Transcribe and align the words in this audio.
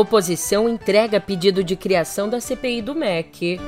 Oposição 0.00 0.66
entrega 0.66 1.20
pedido 1.20 1.62
de 1.62 1.76
criação 1.76 2.26
da 2.26 2.40
CPI 2.40 2.80
do 2.80 2.94
MEC. 2.94 3.60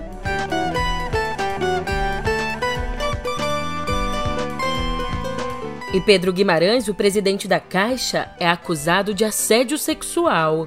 E 5.93 6.01
Pedro 6.01 6.33
Guimarães, 6.33 6.89
o 6.89 6.95
presidente 6.95 7.47
da 7.47 7.61
Caixa, 7.61 8.35
é 8.41 8.49
acusado 8.49 9.13
de 9.13 9.27
assédio 9.27 9.77
sexual. 9.77 10.67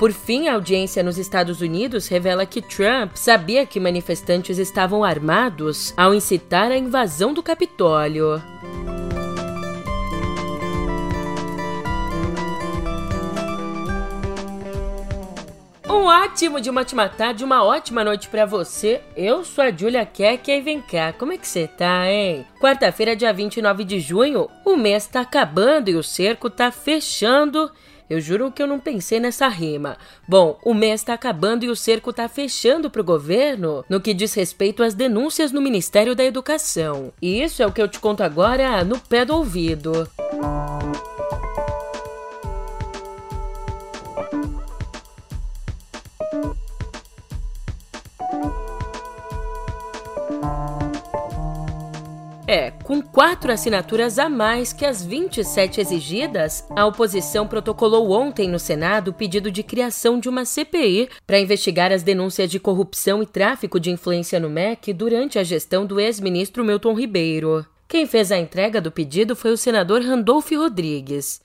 Por 0.00 0.12
fim, 0.12 0.48
a 0.48 0.54
audiência 0.54 1.02
nos 1.02 1.18
Estados 1.18 1.60
Unidos 1.60 2.08
revela 2.08 2.46
que 2.46 2.62
Trump 2.62 3.16
sabia 3.16 3.66
que 3.66 3.78
manifestantes 3.78 4.56
estavam 4.56 5.04
armados 5.04 5.92
ao 5.94 6.14
incitar 6.14 6.72
a 6.72 6.78
invasão 6.78 7.34
do 7.34 7.42
Capitólio. 7.42 8.42
Um 15.86 16.06
ótimo 16.06 16.62
de 16.62 16.70
uma 16.70 17.10
tarde, 17.10 17.44
uma 17.44 17.62
ótima 17.62 18.02
noite 18.02 18.30
para 18.30 18.46
você. 18.46 19.02
Eu 19.14 19.44
sou 19.44 19.62
a 19.62 19.70
Julia 19.70 20.06
Keck 20.06 20.50
e 20.50 20.62
vem 20.62 20.80
cá, 20.80 21.12
como 21.12 21.34
é 21.34 21.36
que 21.36 21.46
você 21.46 21.68
tá, 21.68 22.10
hein? 22.10 22.46
Quarta-feira, 22.58 23.14
dia 23.14 23.34
29 23.34 23.84
de 23.84 24.00
junho, 24.00 24.48
o 24.64 24.78
mês 24.78 25.06
tá 25.06 25.20
acabando 25.20 25.90
e 25.90 25.94
o 25.94 26.02
cerco 26.02 26.48
tá 26.48 26.72
fechando. 26.72 27.70
Eu 28.10 28.20
juro 28.20 28.50
que 28.50 28.60
eu 28.60 28.66
não 28.66 28.80
pensei 28.80 29.20
nessa 29.20 29.46
rima. 29.46 29.96
Bom, 30.26 30.58
o 30.64 30.74
mês 30.74 31.00
está 31.00 31.14
acabando 31.14 31.64
e 31.64 31.68
o 31.68 31.76
cerco 31.76 32.10
está 32.10 32.28
fechando 32.28 32.90
para 32.90 33.00
o 33.00 33.04
governo 33.04 33.84
no 33.88 34.00
que 34.00 34.12
diz 34.12 34.34
respeito 34.34 34.82
às 34.82 34.94
denúncias 34.94 35.52
no 35.52 35.62
Ministério 35.62 36.16
da 36.16 36.24
Educação. 36.24 37.12
E 37.22 37.40
isso 37.40 37.62
é 37.62 37.66
o 37.66 37.72
que 37.72 37.80
eu 37.80 37.86
te 37.86 38.00
conto 38.00 38.24
agora 38.24 38.82
no 38.82 38.98
pé 38.98 39.24
do 39.24 39.36
ouvido. 39.36 40.10
É, 40.18 41.09
com 52.90 53.00
quatro 53.00 53.52
assinaturas 53.52 54.18
a 54.18 54.28
mais 54.28 54.72
que 54.72 54.84
as 54.84 55.04
27 55.04 55.80
exigidas, 55.80 56.64
a 56.70 56.84
oposição 56.84 57.46
protocolou 57.46 58.10
ontem 58.10 58.48
no 58.48 58.58
Senado 58.58 59.12
o 59.12 59.14
pedido 59.14 59.48
de 59.48 59.62
criação 59.62 60.18
de 60.18 60.28
uma 60.28 60.44
CPI 60.44 61.08
para 61.24 61.38
investigar 61.38 61.92
as 61.92 62.02
denúncias 62.02 62.50
de 62.50 62.58
corrupção 62.58 63.22
e 63.22 63.26
tráfico 63.26 63.78
de 63.78 63.92
influência 63.92 64.40
no 64.40 64.50
MEC 64.50 64.92
durante 64.92 65.38
a 65.38 65.44
gestão 65.44 65.86
do 65.86 66.00
ex-ministro 66.00 66.64
Milton 66.64 66.94
Ribeiro. 66.94 67.64
Quem 67.86 68.06
fez 68.06 68.32
a 68.32 68.38
entrega 68.38 68.80
do 68.80 68.90
pedido 68.90 69.36
foi 69.36 69.52
o 69.52 69.56
senador 69.56 70.02
Randolph 70.02 70.50
Rodrigues. 70.50 71.40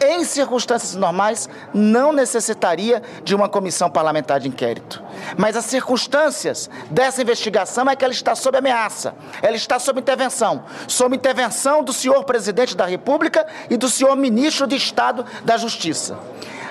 Em 0.00 0.24
circunstâncias 0.24 0.96
normais, 0.96 1.48
não 1.72 2.12
necessitaria 2.12 3.02
de 3.22 3.34
uma 3.34 3.48
comissão 3.48 3.88
parlamentar 3.88 4.40
de 4.40 4.48
inquérito. 4.48 5.02
Mas 5.36 5.56
as 5.56 5.64
circunstâncias 5.64 6.68
dessa 6.90 7.22
investigação 7.22 7.88
é 7.88 7.94
que 7.94 8.04
ela 8.04 8.12
está 8.12 8.34
sob 8.34 8.58
ameaça, 8.58 9.14
ela 9.40 9.56
está 9.56 9.78
sob 9.78 10.00
intervenção 10.00 10.64
sob 10.88 11.14
intervenção 11.16 11.82
do 11.82 11.92
senhor 11.92 12.24
presidente 12.24 12.76
da 12.76 12.86
República 12.86 13.46
e 13.70 13.76
do 13.76 13.88
senhor 13.88 14.16
ministro 14.16 14.66
de 14.66 14.76
Estado 14.76 15.24
da 15.44 15.56
Justiça. 15.56 16.18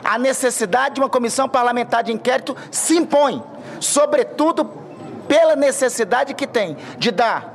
A 0.04 0.18
necessidade 0.18 0.96
de 0.96 1.02
uma 1.02 1.10
comissão 1.10 1.48
parlamentar 1.48 2.04
de 2.04 2.12
inquérito 2.12 2.56
se 2.72 2.98
impõe, 2.98 3.44
sobretudo 3.80 4.66
pela 5.28 5.56
necessidade 5.56 6.34
que 6.34 6.48
tem 6.48 6.76
de 6.98 7.12
dar 7.12 7.51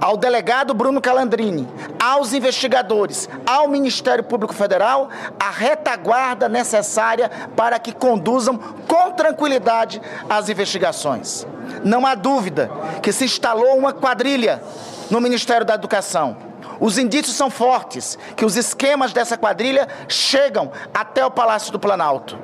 ao 0.00 0.16
delegado 0.16 0.74
Bruno 0.74 1.00
Calandrini, 1.00 1.68
aos 1.98 2.32
investigadores, 2.32 3.28
ao 3.46 3.68
Ministério 3.68 4.24
Público 4.24 4.54
Federal, 4.54 5.08
a 5.38 5.50
retaguarda 5.50 6.48
necessária 6.48 7.30
para 7.56 7.78
que 7.78 7.92
conduzam 7.92 8.58
com 8.86 9.10
tranquilidade 9.12 10.00
as 10.28 10.48
investigações. 10.48 11.46
Não 11.84 12.06
há 12.06 12.14
dúvida 12.14 12.70
que 13.02 13.12
se 13.12 13.24
instalou 13.24 13.76
uma 13.76 13.92
quadrilha 13.92 14.62
no 15.10 15.20
Ministério 15.20 15.66
da 15.66 15.74
Educação. 15.74 16.36
Os 16.80 16.96
indícios 16.96 17.36
são 17.36 17.50
fortes 17.50 18.16
que 18.36 18.44
os 18.44 18.56
esquemas 18.56 19.12
dessa 19.12 19.36
quadrilha 19.36 19.88
chegam 20.06 20.70
até 20.94 21.24
o 21.26 21.30
Palácio 21.30 21.72
do 21.72 21.78
Planalto. 21.78 22.38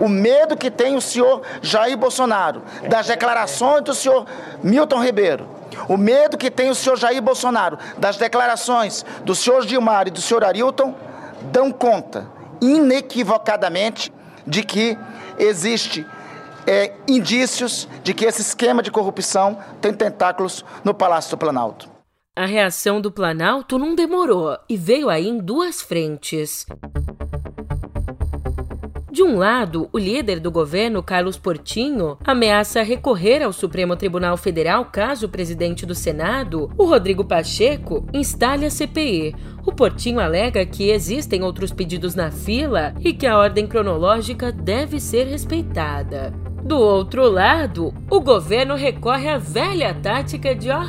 O 0.00 0.08
medo 0.08 0.56
que 0.56 0.70
tem 0.70 0.96
o 0.96 1.00
senhor 1.00 1.42
Jair 1.62 1.96
Bolsonaro, 1.96 2.62
das 2.88 3.06
declarações 3.06 3.82
do 3.82 3.94
senhor 3.94 4.26
Milton 4.62 5.02
Ribeiro, 5.02 5.57
o 5.88 5.96
medo 5.96 6.38
que 6.38 6.50
tem 6.50 6.70
o 6.70 6.74
senhor 6.74 6.96
Jair 6.96 7.20
Bolsonaro 7.20 7.78
das 7.98 8.16
declarações 8.16 9.04
do 9.24 9.34
senhor 9.34 9.66
Gilmar 9.66 10.08
e 10.08 10.10
do 10.10 10.20
senhor 10.20 10.44
Arilton 10.44 10.94
dão 11.52 11.70
conta, 11.70 12.26
inequivocadamente, 12.60 14.12
de 14.46 14.62
que 14.62 14.98
existe 15.38 16.06
é, 16.66 16.92
indícios 17.06 17.88
de 18.02 18.12
que 18.12 18.24
esse 18.24 18.42
esquema 18.42 18.82
de 18.82 18.90
corrupção 18.90 19.58
tem 19.80 19.92
tentáculos 19.92 20.64
no 20.84 20.92
Palácio 20.92 21.30
do 21.30 21.38
Planalto. 21.38 21.88
A 22.36 22.46
reação 22.46 23.00
do 23.00 23.10
Planalto 23.10 23.78
não 23.78 23.94
demorou 23.94 24.56
e 24.68 24.76
veio 24.76 25.08
aí 25.08 25.26
em 25.26 25.38
duas 25.38 25.82
frentes. 25.82 26.66
De 29.18 29.24
um 29.24 29.36
lado, 29.36 29.88
o 29.92 29.98
líder 29.98 30.38
do 30.38 30.48
governo, 30.48 31.02
Carlos 31.02 31.36
Portinho, 31.36 32.16
ameaça 32.24 32.82
recorrer 32.82 33.42
ao 33.42 33.52
Supremo 33.52 33.96
Tribunal 33.96 34.36
Federal 34.36 34.84
caso 34.84 35.26
o 35.26 35.28
presidente 35.28 35.84
do 35.84 35.92
Senado, 35.92 36.70
o 36.78 36.84
Rodrigo 36.84 37.24
Pacheco, 37.24 38.06
instale 38.14 38.64
a 38.64 38.70
CPI. 38.70 39.34
O 39.66 39.72
Portinho 39.72 40.20
alega 40.20 40.64
que 40.64 40.90
existem 40.90 41.42
outros 41.42 41.72
pedidos 41.72 42.14
na 42.14 42.30
fila 42.30 42.94
e 43.00 43.12
que 43.12 43.26
a 43.26 43.36
ordem 43.36 43.66
cronológica 43.66 44.52
deve 44.52 45.00
ser 45.00 45.26
respeitada. 45.26 46.32
Do 46.62 46.78
outro 46.78 47.28
lado, 47.28 47.92
o 48.08 48.20
governo 48.20 48.76
recorre 48.76 49.28
à 49.28 49.36
velha 49.36 49.92
tática 49.94 50.54
de 50.54 50.70
ó, 50.70 50.84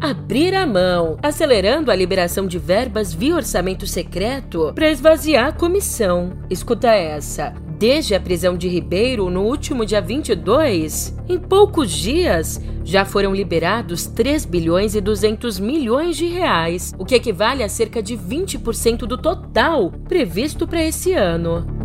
abrir 0.00 0.54
a 0.54 0.66
mão, 0.66 1.16
acelerando 1.22 1.90
a 1.90 1.96
liberação 1.96 2.46
de 2.46 2.58
verbas 2.58 3.12
via 3.12 3.34
orçamento 3.34 3.86
secreto 3.86 4.72
para 4.74 4.90
esvaziar 4.90 5.48
a 5.48 5.52
comissão. 5.52 6.38
Escuta 6.48 6.88
essa. 6.88 7.54
Desde 7.78 8.14
a 8.14 8.20
prisão 8.20 8.56
de 8.56 8.68
Ribeiro 8.68 9.30
no 9.30 9.42
último 9.42 9.84
dia 9.84 10.00
22, 10.00 11.16
em 11.28 11.38
poucos 11.38 11.90
dias 11.90 12.60
já 12.84 13.04
foram 13.04 13.34
liberados 13.34 14.06
3 14.06 14.44
bilhões 14.44 14.94
e 14.94 15.00
200 15.00 15.60
milhões 15.60 16.16
de 16.16 16.26
reais, 16.26 16.92
o 16.98 17.04
que 17.04 17.14
equivale 17.14 17.62
a 17.62 17.68
cerca 17.68 18.02
de 18.02 18.16
20% 18.16 19.00
do 19.00 19.18
total 19.18 19.92
previsto 20.08 20.66
para 20.66 20.82
esse 20.82 21.12
ano. 21.12 21.77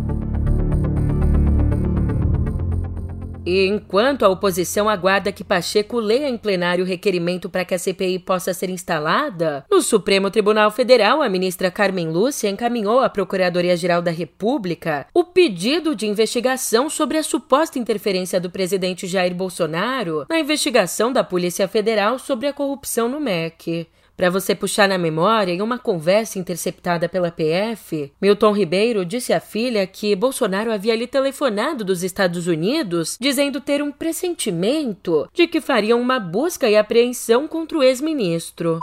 E 3.46 3.66
enquanto 3.66 4.24
a 4.24 4.28
oposição 4.28 4.88
aguarda 4.88 5.30
que 5.30 5.44
Pacheco 5.44 5.98
leia 5.98 6.28
em 6.28 6.38
plenário 6.38 6.84
o 6.84 6.86
requerimento 6.86 7.50
para 7.50 7.64
que 7.64 7.74
a 7.74 7.78
CPI 7.78 8.18
possa 8.20 8.54
ser 8.54 8.70
instalada, 8.70 9.66
no 9.70 9.82
Supremo 9.82 10.30
Tribunal 10.30 10.70
Federal, 10.70 11.20
a 11.20 11.28
ministra 11.28 11.70
Carmen 11.70 12.08
Lúcia 12.10 12.48
encaminhou 12.48 13.00
à 13.00 13.08
Procuradoria-Geral 13.08 14.00
da 14.00 14.10
República 14.10 15.06
o 15.12 15.24
pedido 15.24 15.94
de 15.94 16.06
investigação 16.06 16.88
sobre 16.88 17.18
a 17.18 17.22
suposta 17.22 17.78
interferência 17.78 18.40
do 18.40 18.50
presidente 18.50 19.06
Jair 19.06 19.34
Bolsonaro 19.34 20.24
na 20.28 20.38
investigação 20.38 21.12
da 21.12 21.22
Polícia 21.22 21.68
Federal 21.68 22.18
sobre 22.18 22.46
a 22.46 22.52
corrupção 22.52 23.08
no 23.08 23.20
MEC. 23.20 23.86
Para 24.16 24.30
você 24.30 24.54
puxar 24.54 24.88
na 24.88 24.96
memória, 24.96 25.52
em 25.52 25.60
uma 25.60 25.76
conversa 25.76 26.38
interceptada 26.38 27.08
pela 27.08 27.32
PF, 27.32 28.12
Milton 28.22 28.52
Ribeiro 28.52 29.04
disse 29.04 29.32
à 29.32 29.40
filha 29.40 29.84
que 29.88 30.14
Bolsonaro 30.14 30.72
havia 30.72 30.94
lhe 30.94 31.08
telefonado 31.08 31.84
dos 31.84 32.04
Estados 32.04 32.46
Unidos 32.46 33.18
dizendo 33.20 33.60
ter 33.60 33.82
um 33.82 33.90
pressentimento 33.90 35.28
de 35.34 35.48
que 35.48 35.60
fariam 35.60 36.00
uma 36.00 36.20
busca 36.20 36.70
e 36.70 36.76
apreensão 36.76 37.48
contra 37.48 37.76
o 37.76 37.82
ex-ministro. 37.82 38.78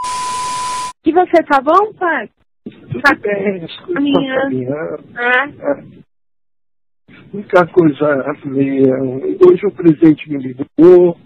E 1.05 1.13
você 1.13 1.41
tá 1.43 1.61
bom, 1.61 1.93
pai? 1.93 2.29
Tudo 2.65 3.01
tá 3.01 3.15
bem, 3.15 3.65
caminhando. 3.93 4.73
É. 5.17 6.01
Muita 7.31 7.65
coisa 7.67 8.35
meia. 8.43 9.01
Hoje 9.47 9.65
o 9.65 9.71
presidente 9.71 10.29
me 10.29 10.39
ligou, 10.39 11.17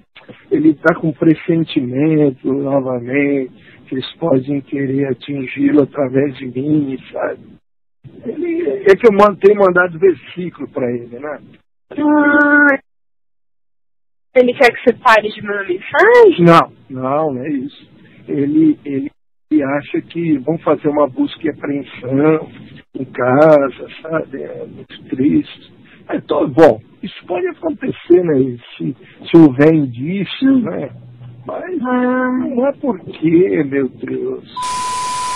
ele 0.51 0.69
está 0.69 0.93
com 0.93 1.11
pressentimento 1.11 2.53
novamente 2.53 3.51
que 3.51 3.74
eles 3.91 4.13
podem 4.15 4.61
querer 4.61 5.07
atingi-lo 5.07 5.83
através 5.83 6.35
de 6.37 6.47
mim, 6.47 6.97
sabe? 7.11 7.39
Ele, 8.25 8.61
é 8.83 8.95
que 8.95 9.07
eu 9.07 9.35
tenho 9.37 9.59
mandado 9.59 9.99
versículo 9.99 10.67
para 10.69 10.91
ele, 10.91 11.19
né? 11.19 11.39
Ah, 11.91 12.79
ele 14.35 14.53
quer 14.53 14.71
que 14.71 14.83
você 14.83 14.93
pare 14.97 15.29
de 15.29 15.41
mandar 15.41 15.67
mensagem? 15.67 16.45
Não, 16.45 16.71
não, 16.89 17.33
não 17.33 17.43
é 17.43 17.49
isso. 17.49 17.89
Ele, 18.27 18.77
ele, 18.83 19.09
ele 19.49 19.63
acha 19.63 20.01
que 20.01 20.37
vão 20.39 20.57
fazer 20.59 20.89
uma 20.89 21.07
busca 21.07 21.39
e 21.45 21.49
apreensão 21.49 22.49
em 22.95 23.05
casa, 23.05 23.87
sabe? 24.01 24.43
É 24.43 24.65
muito 24.65 25.03
triste. 25.05 25.73
Então, 26.13 26.47
bom, 26.49 26.81
isso 27.01 27.25
pode 27.25 27.47
acontecer, 27.47 28.23
né? 28.23 28.57
Se, 28.77 28.95
se 29.29 29.37
houver 29.37 29.73
indícios, 29.73 30.63
né? 30.63 30.89
Mas 31.45 31.79
não 31.79 32.67
é 32.67 32.71
porque, 32.73 33.63
meu 33.63 33.87
Deus. 33.89 34.43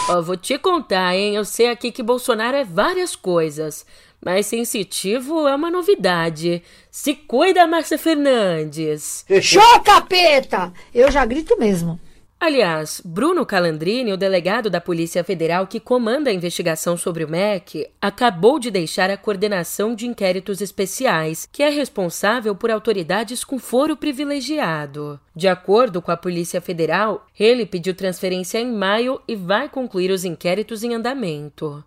Ó, 0.09 0.21
vou 0.21 0.35
te 0.35 0.57
contar, 0.57 1.15
hein? 1.15 1.35
Eu 1.35 1.45
sei 1.45 1.69
aqui 1.69 1.91
que 1.91 2.01
Bolsonaro 2.01 2.57
é 2.57 2.63
várias 2.63 3.15
coisas, 3.15 3.85
mas 4.23 4.47
sensitivo 4.47 5.47
é 5.47 5.55
uma 5.55 5.69
novidade. 5.69 6.63
Se 6.89 7.13
cuida, 7.13 7.67
Márcia 7.67 7.97
Fernandes. 7.97 9.23
Show, 9.41 9.79
capeta! 9.81 10.73
Eu 10.93 11.11
já 11.11 11.23
grito 11.25 11.57
mesmo. 11.59 11.99
Aliás, 12.41 13.01
Bruno 13.03 13.45
Calandrini, 13.45 14.13
o 14.13 14.17
delegado 14.17 14.69
da 14.69 14.79
Polícia 14.79 15.25
Federal 15.25 15.67
que 15.67 15.77
comanda 15.77 16.29
a 16.29 16.33
investigação 16.33 16.95
sobre 16.95 17.25
o 17.25 17.29
MEC, 17.29 17.89
acabou 18.01 18.57
de 18.57 18.71
deixar 18.71 19.09
a 19.09 19.17
coordenação 19.17 19.93
de 19.93 20.07
inquéritos 20.07 20.61
especiais, 20.61 21.49
que 21.51 21.61
é 21.61 21.67
responsável 21.67 22.55
por 22.55 22.71
autoridades 22.71 23.43
com 23.43 23.59
foro 23.59 23.97
privilegiado. 23.97 25.19
De 25.35 25.49
acordo 25.49 26.01
com 26.01 26.11
a 26.11 26.17
Polícia 26.17 26.61
Federal, 26.61 27.27
ele 27.37 27.65
pediu 27.65 27.93
transferência 27.93 28.57
em 28.57 28.71
maio 28.71 29.19
e 29.27 29.35
vai 29.35 29.67
concluir 29.67 30.09
os 30.09 30.23
inquéritos 30.23 30.81
em 30.81 30.93
andamento. 30.93 31.83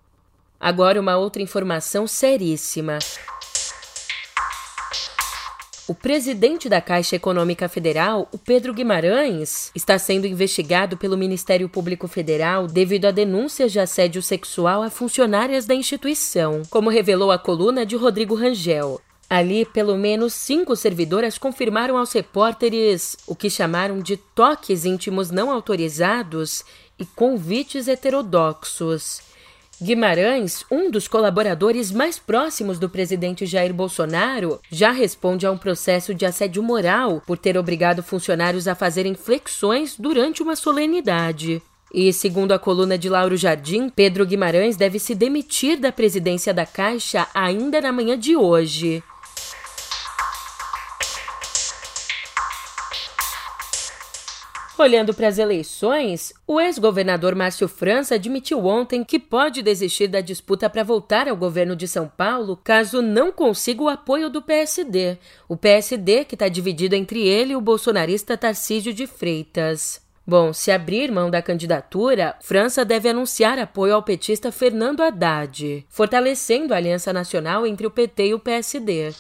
Agora, 0.61 1.01
uma 1.01 1.17
outra 1.17 1.41
informação 1.41 2.07
seríssima. 2.07 2.99
O 5.89 5.95
presidente 5.95 6.69
da 6.69 6.81
Caixa 6.81 7.17
Econômica 7.17 7.69
Federal, 7.69 8.29
o 8.31 8.39
Pedro 8.39 8.73
Guimarães, 8.73 9.73
está 9.75 9.99
sendo 9.99 10.29
investigado 10.29 10.97
pelo 10.97 11.19
Ministério 11.19 11.69
Público 11.69 12.07
Federal 12.07 12.69
devido 12.69 13.07
a 13.07 13.11
denúncias 13.11 13.73
de 13.73 13.81
assédio 13.81 14.23
sexual 14.23 14.85
a 14.85 14.91
funcionárias 14.91 15.67
da 15.67 15.75
instituição, 15.75 16.63
como 16.71 16.89
revelou 16.89 17.33
a 17.33 17.39
coluna 17.39 17.85
de 17.85 17.97
Rodrigo 17.97 18.37
Rangel. 18.37 19.01
Ali, 19.29 19.65
pelo 19.65 19.97
menos 19.99 20.35
cinco 20.35 20.77
servidoras 20.77 21.37
confirmaram 21.37 21.97
aos 21.97 22.13
repórteres 22.13 23.17
o 23.27 23.35
que 23.35 23.51
chamaram 23.51 23.99
de 23.99 24.17
toques 24.17 24.85
íntimos 24.85 25.33
não 25.33 25.51
autorizados 25.51 26.65
e 26.97 27.05
convites 27.05 27.89
heterodoxos. 27.89 29.32
Guimarães, 29.83 30.65
um 30.71 30.93
dos 30.93 31.09
colaboradores 31.09 31.91
mais 31.91 32.17
próximos 32.17 32.79
do 32.79 32.89
presidente 32.89 33.45
Jair 33.45 33.75
Bolsonaro, 33.75 34.61
já 34.71 34.93
responde 34.93 35.45
a 35.45 35.51
um 35.51 35.59
processo 35.59 36.15
de 36.15 36.25
assédio 36.25 36.63
moral 36.63 37.21
por 37.27 37.37
ter 37.37 37.59
obrigado 37.59 38.01
funcionários 38.01 38.69
a 38.69 38.77
fazerem 38.77 39.15
flexões 39.15 39.97
durante 39.99 40.41
uma 40.41 40.55
solenidade. 40.55 41.61
E, 41.93 42.13
segundo 42.13 42.53
a 42.53 42.61
coluna 42.61 42.97
de 42.97 43.09
Lauro 43.09 43.37
Jardim, 43.37 43.89
Pedro 43.89 44.25
Guimarães 44.25 44.77
deve 44.77 45.01
se 45.01 45.17
demitir 45.17 45.81
da 45.81 45.91
presidência 45.91 46.55
da 46.55 46.65
Caixa 46.65 47.27
ainda 47.35 47.81
na 47.81 47.91
manhã 47.91 48.17
de 48.17 48.37
hoje. 48.37 49.03
Olhando 54.83 55.15
para 55.15 55.29
as 55.29 55.39
eleições, 55.39 56.33
o 56.45 56.61
ex-governador 56.61 57.37
Márcio 57.37 57.69
França 57.69 58.17
admitiu 58.17 58.67
ontem 58.67 59.05
que 59.05 59.17
pode 59.17 59.63
desistir 59.63 60.09
da 60.09 60.21
disputa 60.21 60.69
para 60.69 60.83
voltar 60.83 61.29
ao 61.29 61.37
governo 61.37 61.77
de 61.77 61.87
São 61.87 62.09
Paulo 62.09 62.57
caso 62.65 63.01
não 63.01 63.31
consiga 63.31 63.81
o 63.81 63.89
apoio 63.89 64.29
do 64.29 64.43
PSD. 64.43 65.19
O 65.49 65.57
PSD 65.57 66.25
que 66.25 66.35
está 66.35 66.49
dividido 66.49 66.97
entre 66.97 67.29
ele 67.29 67.53
e 67.53 67.57
o 67.57 67.61
bolsonarista 67.61 68.37
Tarcísio 68.37 68.93
de 68.93 69.07
Freitas. 69.07 70.03
Bom, 70.27 70.53
se 70.53 70.73
abrir 70.73 71.13
mão 71.13 71.31
da 71.31 71.41
candidatura, 71.41 72.35
França 72.41 72.85
deve 72.85 73.09
anunciar 73.09 73.61
apoio 73.61 73.95
ao 73.95 74.03
petista 74.03 74.51
Fernando 74.51 75.01
Haddad, 75.01 75.87
fortalecendo 75.89 76.75
a 76.75 76.77
aliança 76.77 77.13
nacional 77.13 77.65
entre 77.65 77.87
o 77.87 77.91
PT 77.91 78.27
e 78.27 78.35
o 78.35 78.41
PSD. 78.41 79.13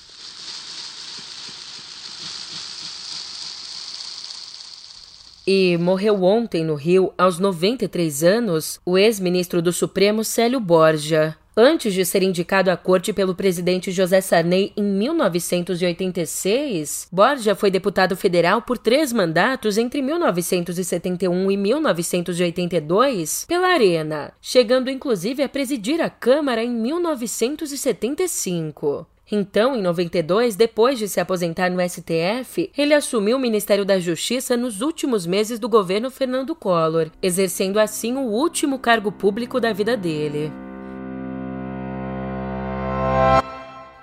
E 5.47 5.77
morreu 5.79 6.23
ontem 6.23 6.65
no 6.65 6.75
Rio, 6.75 7.13
aos 7.19 7.39
93 7.39 8.23
anos, 8.23 8.81
o 8.87 8.97
ex-ministro 8.97 9.61
do 9.61 9.73
Supremo 9.73 10.23
Célio 10.23 10.61
Borja. 10.61 11.37
Antes 11.55 11.93
de 11.93 12.03
ser 12.07 12.23
indicado 12.23 12.71
à 12.71 12.79
corte 12.79 13.13
pelo 13.13 13.35
presidente 13.35 13.91
José 13.91 14.23
Sarney 14.23 14.73
em 14.75 14.83
1986, 14.83 17.09
Borja 17.13 17.55
foi 17.55 17.71
deputado 17.71 18.17
federal 18.17 18.63
por 18.63 18.79
três 18.79 19.13
mandatos 19.13 19.77
entre 19.77 20.01
1971 20.01 21.51
e 21.51 21.57
1982 21.59 23.45
pela 23.47 23.69
Arena, 23.69 24.33
chegando 24.41 24.91
inclusive 24.91 25.43
a 25.43 25.49
presidir 25.49 26.01
a 26.01 26.09
Câmara 26.09 26.65
em 26.65 26.71
1975. 26.71 29.07
Então, 29.35 29.75
em 29.75 29.81
92, 29.81 30.57
depois 30.57 30.99
de 30.99 31.09
se 31.09 31.19
aposentar 31.19 31.71
no 31.71 31.81
STF, 31.81 32.71
ele 32.77 32.93
assumiu 32.93 33.39
o 33.39 33.41
Ministério 33.41 33.83
da 33.83 33.99
Justiça 33.99 34.59
nos 34.59 34.83
últimos 34.83 35.25
meses 35.25 35.59
do 35.59 35.71
governo 35.71 36.11
Fernando 36.11 36.55
Collor, 36.55 37.11
exercendo 37.23 37.81
assim 37.81 38.15
o 38.15 38.27
último 38.27 38.79
cargo 38.79 39.11
público 39.11 39.59
da 39.59 39.73
vida 39.73 39.97
dele. 39.97 40.53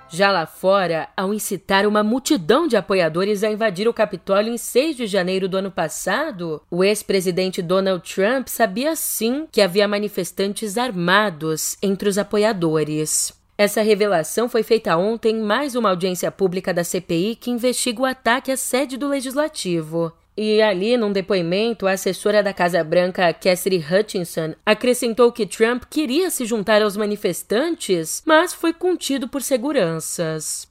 Já 0.08 0.32
lá 0.32 0.44
fora, 0.46 1.08
ao 1.16 1.32
incitar 1.32 1.86
uma 1.86 2.02
multidão 2.02 2.66
de 2.66 2.76
apoiadores 2.76 3.44
a 3.44 3.52
invadir 3.52 3.86
o 3.86 3.94
Capitólio 3.94 4.52
em 4.52 4.58
6 4.58 4.96
de 4.96 5.06
janeiro 5.06 5.48
do 5.48 5.56
ano 5.56 5.70
passado, 5.70 6.60
o 6.68 6.82
ex-presidente 6.82 7.62
Donald 7.62 8.02
Trump 8.12 8.48
sabia 8.48 8.96
sim 8.96 9.46
que 9.52 9.60
havia 9.60 9.86
manifestantes 9.86 10.76
armados 10.76 11.76
entre 11.80 12.08
os 12.08 12.18
apoiadores. 12.18 13.39
Essa 13.60 13.82
revelação 13.82 14.48
foi 14.48 14.62
feita 14.62 14.96
ontem 14.96 15.36
em 15.36 15.42
mais 15.42 15.74
uma 15.74 15.90
audiência 15.90 16.30
pública 16.30 16.72
da 16.72 16.82
CPI 16.82 17.36
que 17.36 17.50
investiga 17.50 18.00
o 18.00 18.06
ataque 18.06 18.50
à 18.50 18.56
sede 18.56 18.96
do 18.96 19.06
Legislativo. 19.06 20.10
E 20.34 20.62
ali, 20.62 20.96
num 20.96 21.12
depoimento, 21.12 21.86
a 21.86 21.92
assessora 21.92 22.42
da 22.42 22.54
Casa 22.54 22.82
Branca, 22.82 23.30
Cassidy 23.34 23.76
Hutchinson, 23.76 24.54
acrescentou 24.64 25.30
que 25.30 25.44
Trump 25.44 25.82
queria 25.90 26.30
se 26.30 26.46
juntar 26.46 26.80
aos 26.80 26.96
manifestantes, 26.96 28.22
mas 28.24 28.54
foi 28.54 28.72
contido 28.72 29.28
por 29.28 29.42
seguranças. 29.42 30.69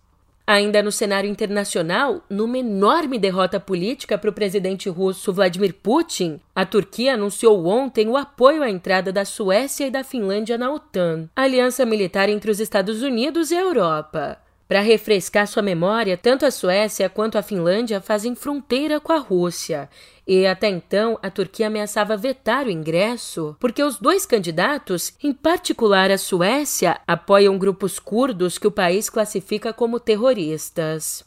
Ainda 0.50 0.82
no 0.82 0.92
cenário 0.92 1.30
internacional, 1.30 2.24
numa 2.28 2.58
enorme 2.58 3.20
derrota 3.20 3.60
política 3.60 4.18
para 4.18 4.32
o 4.32 4.34
presidente 4.34 4.90
russo 4.90 5.32
Vladimir 5.32 5.76
Putin, 5.76 6.40
a 6.56 6.66
Turquia 6.66 7.14
anunciou 7.14 7.68
ontem 7.68 8.08
o 8.08 8.18
apoio 8.18 8.64
à 8.64 8.68
entrada 8.68 9.14
da 9.14 9.24
Suécia 9.26 9.86
e 9.86 9.92
da 9.92 10.04
Finlândia 10.04 10.58
na 10.58 10.74
OTAN, 10.74 11.30
aliança 11.36 11.86
militar 11.86 12.30
entre 12.30 12.50
os 12.50 12.60
Estados 12.60 13.04
Unidos 13.04 13.52
e 13.52 13.56
a 13.56 13.62
Europa. 13.62 14.40
Para 14.70 14.82
refrescar 14.82 15.48
sua 15.48 15.64
memória, 15.64 16.16
tanto 16.16 16.46
a 16.46 16.52
Suécia 16.52 17.10
quanto 17.10 17.40
a 17.40 17.42
Finlândia 17.42 18.00
fazem 18.00 18.36
fronteira 18.36 19.00
com 19.00 19.12
a 19.12 19.18
Rússia. 19.18 19.90
E 20.28 20.46
até 20.46 20.70
então, 20.70 21.18
a 21.24 21.32
Turquia 21.32 21.66
ameaçava 21.66 22.16
vetar 22.16 22.68
o 22.68 22.70
ingresso 22.70 23.58
porque 23.60 23.84
os 23.84 23.98
dois 23.98 24.28
candidatos, 24.28 25.12
em 25.24 25.34
particular 25.34 26.12
a 26.12 26.20
Suécia, 26.20 27.02
apoiam 27.08 27.58
grupos 27.58 27.98
curdos 27.98 28.60
que 28.60 28.68
o 28.68 28.72
país 28.72 29.10
classifica 29.10 29.74
como 29.74 30.00
terroristas. 30.00 31.26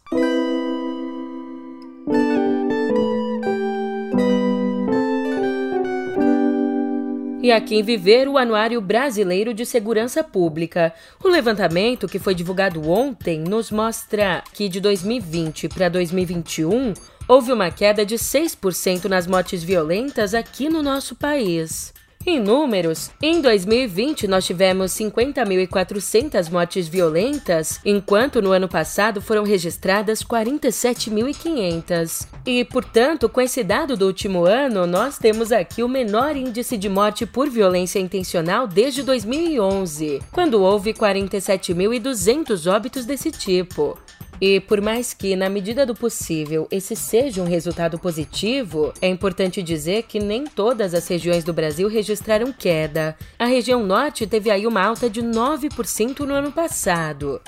E 7.42 7.50
aqui 7.50 7.75
em 7.75 7.82
Viver 7.82 8.28
o 8.28 8.38
Anuário 8.38 8.80
Brasileiro 8.80 9.52
de 9.52 9.66
Segurança 9.66 10.22
Pública. 10.22 10.94
O 11.22 11.28
levantamento 11.28 12.06
que 12.06 12.20
foi 12.20 12.37
divulgado 12.37 12.88
ontem 12.88 13.40
nos 13.40 13.72
mostra 13.72 14.44
que 14.54 14.68
de 14.68 14.80
2020 14.80 15.68
para 15.68 15.88
2021 15.88 16.94
houve 17.26 17.52
uma 17.52 17.68
queda 17.68 18.06
de 18.06 18.14
6% 18.14 19.06
nas 19.06 19.26
mortes 19.26 19.64
violentas 19.64 20.34
aqui 20.34 20.68
no 20.68 20.84
nosso 20.84 21.16
país. 21.16 21.92
Em 22.25 22.38
números, 22.38 23.11
em 23.21 23.41
2020 23.41 24.29
nós 24.29 24.47
tivemos 24.47 24.93
50.400 24.93 26.52
mortes 26.52 26.87
violentas, 26.87 27.81
enquanto 27.85 28.41
no 28.41 28.52
ano 28.52 28.69
passado 28.69 29.21
foram 29.21 29.43
registradas 29.43 30.23
47.500. 30.23 32.29
E, 32.47 32.64
portanto, 32.64 33.29
com 33.29 33.41
esse 33.41 33.64
dado 33.64 33.97
do 33.97 34.07
último 34.07 34.45
ano, 34.45 34.87
nós 34.87 35.19
temos 35.19 35.50
aqui 35.50 35.83
o 35.83 35.88
menor 35.88 36.37
índice 36.37 36.76
de 36.76 36.88
morte 36.88 37.26
por 37.26 37.50
violência 37.50 37.99
intencional 37.99 38.69
desde 38.69 39.02
2011, 39.02 40.23
quando 40.31 40.62
houve 40.62 40.95
47.200 40.95 42.73
óbitos 42.73 43.05
desse 43.05 43.33
tipo. 43.33 43.99
E 44.42 44.58
por 44.58 44.80
mais 44.80 45.14
que, 45.14 45.37
na 45.37 45.49
medida 45.49 45.87
do 45.87 45.94
possível, 45.94 46.66
esse 46.68 46.96
seja 46.96 47.40
um 47.40 47.46
resultado 47.46 47.96
positivo, 47.96 48.92
é 49.00 49.06
importante 49.06 49.62
dizer 49.62 50.02
que 50.02 50.18
nem 50.18 50.42
todas 50.42 50.94
as 50.94 51.06
regiões 51.06 51.44
do 51.44 51.52
Brasil 51.52 51.88
registraram 51.88 52.52
queda. 52.52 53.16
A 53.38 53.44
região 53.44 53.87
norte 53.87 54.26
teve 54.26 54.50
aí 54.50 54.66
uma 54.66 54.82
alta 54.82 55.08
de 55.08 55.22
9% 55.22 56.26
no 56.26 56.34
ano 56.34 56.50
passado. 56.50 57.40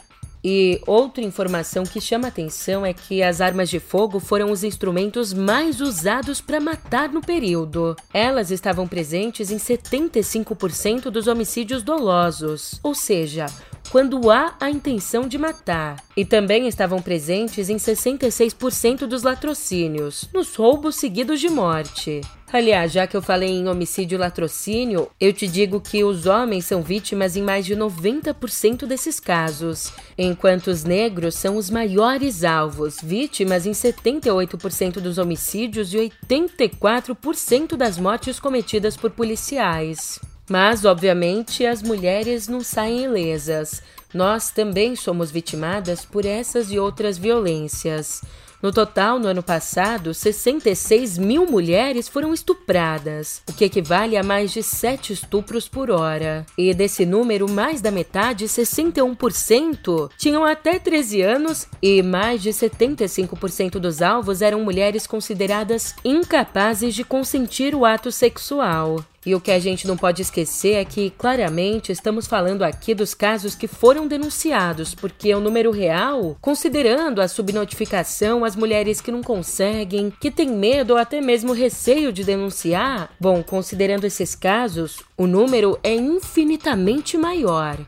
E 0.44 0.80
outra 0.86 1.24
informação 1.24 1.82
que 1.82 2.00
chama 2.00 2.28
atenção 2.28 2.86
é 2.86 2.92
que 2.92 3.24
as 3.24 3.40
armas 3.40 3.68
de 3.68 3.80
fogo 3.80 4.20
foram 4.20 4.52
os 4.52 4.62
instrumentos 4.62 5.32
mais 5.32 5.80
usados 5.80 6.40
para 6.40 6.60
matar 6.60 7.08
no 7.08 7.20
período. 7.20 7.96
Elas 8.12 8.52
estavam 8.52 8.86
presentes 8.86 9.50
em 9.50 9.56
75% 9.56 11.10
dos 11.10 11.26
homicídios 11.26 11.82
dolosos, 11.82 12.78
ou 12.84 12.94
seja, 12.94 13.46
quando 13.90 14.30
há 14.30 14.54
a 14.60 14.70
intenção 14.70 15.28
de 15.28 15.38
matar. 15.38 16.02
E 16.16 16.24
também 16.24 16.66
estavam 16.66 17.00
presentes 17.00 17.68
em 17.68 17.76
66% 17.76 19.06
dos 19.06 19.22
latrocínios, 19.22 20.28
nos 20.32 20.54
roubos 20.54 20.96
seguidos 20.96 21.40
de 21.40 21.48
morte. 21.48 22.20
Aliás, 22.52 22.92
já 22.92 23.04
que 23.04 23.16
eu 23.16 23.22
falei 23.22 23.50
em 23.50 23.68
homicídio 23.68 24.14
e 24.14 24.18
latrocínio, 24.18 25.10
eu 25.20 25.32
te 25.32 25.48
digo 25.48 25.80
que 25.80 26.04
os 26.04 26.26
homens 26.26 26.64
são 26.64 26.82
vítimas 26.82 27.36
em 27.36 27.42
mais 27.42 27.66
de 27.66 27.74
90% 27.74 28.86
desses 28.86 29.18
casos, 29.18 29.92
enquanto 30.16 30.68
os 30.68 30.84
negros 30.84 31.34
são 31.34 31.56
os 31.56 31.68
maiores 31.68 32.44
alvos, 32.44 32.98
vítimas 33.02 33.66
em 33.66 33.72
78% 33.72 35.00
dos 35.00 35.18
homicídios 35.18 35.92
e 35.92 36.12
84% 36.28 37.74
das 37.74 37.98
mortes 37.98 38.38
cometidas 38.38 38.96
por 38.96 39.10
policiais. 39.10 40.20
Mas, 40.48 40.84
obviamente, 40.84 41.64
as 41.64 41.82
mulheres 41.82 42.48
não 42.48 42.60
saem 42.62 43.04
ilesas. 43.04 43.82
Nós 44.12 44.50
também 44.50 44.94
somos 44.94 45.30
vitimadas 45.30 46.04
por 46.04 46.24
essas 46.24 46.70
e 46.70 46.78
outras 46.78 47.18
violências. 47.18 48.22
No 48.64 48.72
total, 48.72 49.18
no 49.18 49.28
ano 49.28 49.42
passado, 49.42 50.14
66 50.14 51.18
mil 51.18 51.44
mulheres 51.44 52.08
foram 52.08 52.32
estupradas, 52.32 53.42
o 53.46 53.52
que 53.52 53.66
equivale 53.66 54.16
a 54.16 54.22
mais 54.22 54.52
de 54.52 54.62
7 54.62 55.12
estupros 55.12 55.68
por 55.68 55.90
hora. 55.90 56.46
E 56.56 56.72
desse 56.72 57.04
número, 57.04 57.46
mais 57.46 57.82
da 57.82 57.90
metade, 57.90 58.46
61%, 58.46 60.10
tinham 60.16 60.46
até 60.46 60.78
13 60.78 61.20
anos 61.20 61.66
e 61.82 62.02
mais 62.02 62.42
de 62.42 62.48
75% 62.48 63.72
dos 63.72 64.00
alvos 64.00 64.40
eram 64.40 64.64
mulheres 64.64 65.06
consideradas 65.06 65.94
incapazes 66.02 66.94
de 66.94 67.04
consentir 67.04 67.74
o 67.74 67.84
ato 67.84 68.10
sexual. 68.10 68.96
E 69.26 69.34
o 69.34 69.40
que 69.40 69.50
a 69.50 69.58
gente 69.58 69.86
não 69.86 69.96
pode 69.96 70.22
esquecer 70.22 70.74
é 70.74 70.84
que, 70.84 71.10
claramente, 71.10 71.90
estamos 71.90 72.26
falando 72.26 72.62
aqui 72.62 72.94
dos 72.94 73.14
casos 73.14 73.54
que 73.54 73.66
foram 73.66 74.06
denunciados, 74.06 74.94
porque 74.94 75.34
o 75.34 75.40
número 75.40 75.70
real, 75.70 76.36
considerando 76.40 77.22
a 77.22 77.28
subnotificação, 77.28 78.44
as 78.44 78.54
mulheres 78.54 79.00
que 79.00 79.12
não 79.12 79.22
conseguem, 79.22 80.12
que 80.20 80.30
têm 80.30 80.50
medo 80.50 80.92
ou 80.92 80.98
até 80.98 81.20
mesmo 81.20 81.52
receio 81.52 82.12
de 82.12 82.24
denunciar, 82.24 83.10
bom, 83.18 83.42
considerando 83.42 84.04
esses 84.04 84.34
casos, 84.34 84.98
o 85.16 85.26
número 85.26 85.78
é 85.82 85.94
infinitamente 85.94 87.16
maior. 87.16 87.78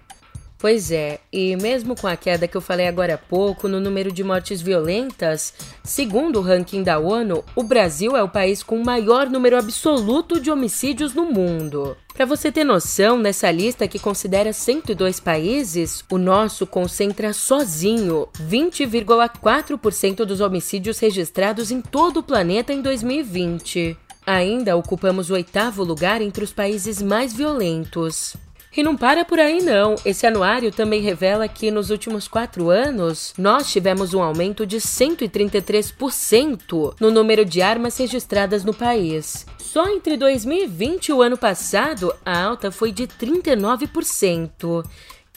Pois 0.67 0.91
é, 0.91 1.21
e 1.33 1.55
mesmo 1.55 1.95
com 1.95 2.09
a 2.09 2.17
queda 2.17 2.49
que 2.49 2.57
eu 2.57 2.61
falei 2.61 2.89
agora 2.89 3.15
há 3.15 3.19
pouco 3.19 3.69
no 3.69 3.79
número 3.79 4.11
de 4.11 4.25
mortes 4.25 4.61
violentas, 4.61 5.55
segundo 5.85 6.41
o 6.41 6.43
ranking 6.43 6.83
da 6.83 6.99
ONU, 6.99 7.45
o 7.55 7.63
Brasil 7.63 8.17
é 8.17 8.23
o 8.25 8.29
país 8.29 8.65
com 8.65 8.77
o 8.77 8.85
maior 8.85 9.31
número 9.31 9.57
absoluto 9.57 10.41
de 10.41 10.51
homicídios 10.51 11.15
no 11.15 11.27
mundo. 11.27 11.97
Para 12.13 12.27
você 12.27 12.51
ter 12.51 12.65
noção, 12.65 13.17
nessa 13.17 13.49
lista 13.49 13.87
que 13.87 14.01
considera 14.01 14.53
102 14.53 15.21
países, 15.21 16.05
o 16.11 16.19
nosso 16.19 16.67
concentra 16.67 17.33
sozinho 17.33 18.27
20,4% 18.37 20.25
dos 20.25 20.41
homicídios 20.41 20.99
registrados 20.99 21.71
em 21.71 21.81
todo 21.81 22.17
o 22.17 22.25
planeta 22.25 22.73
em 22.73 22.83
2020. 22.83 23.97
Ainda 24.27 24.77
ocupamos 24.77 25.31
o 25.31 25.35
oitavo 25.35 25.85
lugar 25.85 26.21
entre 26.21 26.43
os 26.43 26.53
países 26.53 27.01
mais 27.01 27.33
violentos. 27.33 28.35
E 28.77 28.83
não 28.83 28.95
para 28.95 29.25
por 29.25 29.41
aí, 29.41 29.63
não. 29.63 29.95
Esse 30.05 30.27
anuário 30.27 30.71
também 30.71 31.01
revela 31.01 31.49
que 31.49 31.71
nos 31.71 31.89
últimos 31.89 32.29
quatro 32.29 32.69
anos 32.69 33.33
nós 33.39 33.73
tivemos 33.73 34.13
um 34.13 34.23
aumento 34.23 34.67
de 34.67 34.77
133% 34.77 36.95
no 37.01 37.11
número 37.11 37.43
de 37.43 37.63
armas 37.63 37.97
registradas 37.97 38.65
no 38.65 38.75
país. 38.75 39.47
Só 39.57 39.89
entre 39.89 40.17
2020 40.17 41.09
e 41.09 41.13
o 41.13 41.23
ano 41.23 41.39
passado, 41.39 42.15
a 42.25 42.43
alta 42.43 42.71
foi 42.71 42.93
de 42.93 43.07
39%. 43.07 44.85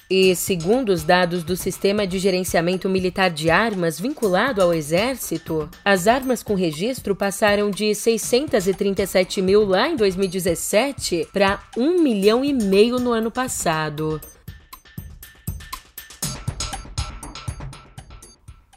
E, 0.10 0.36
segundo 0.36 0.90
os 0.90 1.04
dados 1.04 1.44
do 1.44 1.56
Sistema 1.56 2.08
de 2.08 2.18
Gerenciamento 2.18 2.90
Militar 2.90 3.30
de 3.30 3.52
Armas 3.52 4.00
vinculado 4.00 4.60
ao 4.60 4.74
Exército, 4.74 5.70
as 5.86 6.08
armas 6.08 6.42
com 6.42 6.56
registro 6.56 7.16
passaram 7.16 7.70
de 7.70 7.94
637 7.94 9.40
mil 9.40 9.64
lá 9.64 9.88
em 9.88 9.96
2017 9.96 11.28
para 11.32 11.62
1 11.78 12.02
milhão 12.02 12.44
e 12.44 12.52
meio 12.52 12.98
no 12.98 13.12
ano 13.12 13.30
passado. 13.30 14.20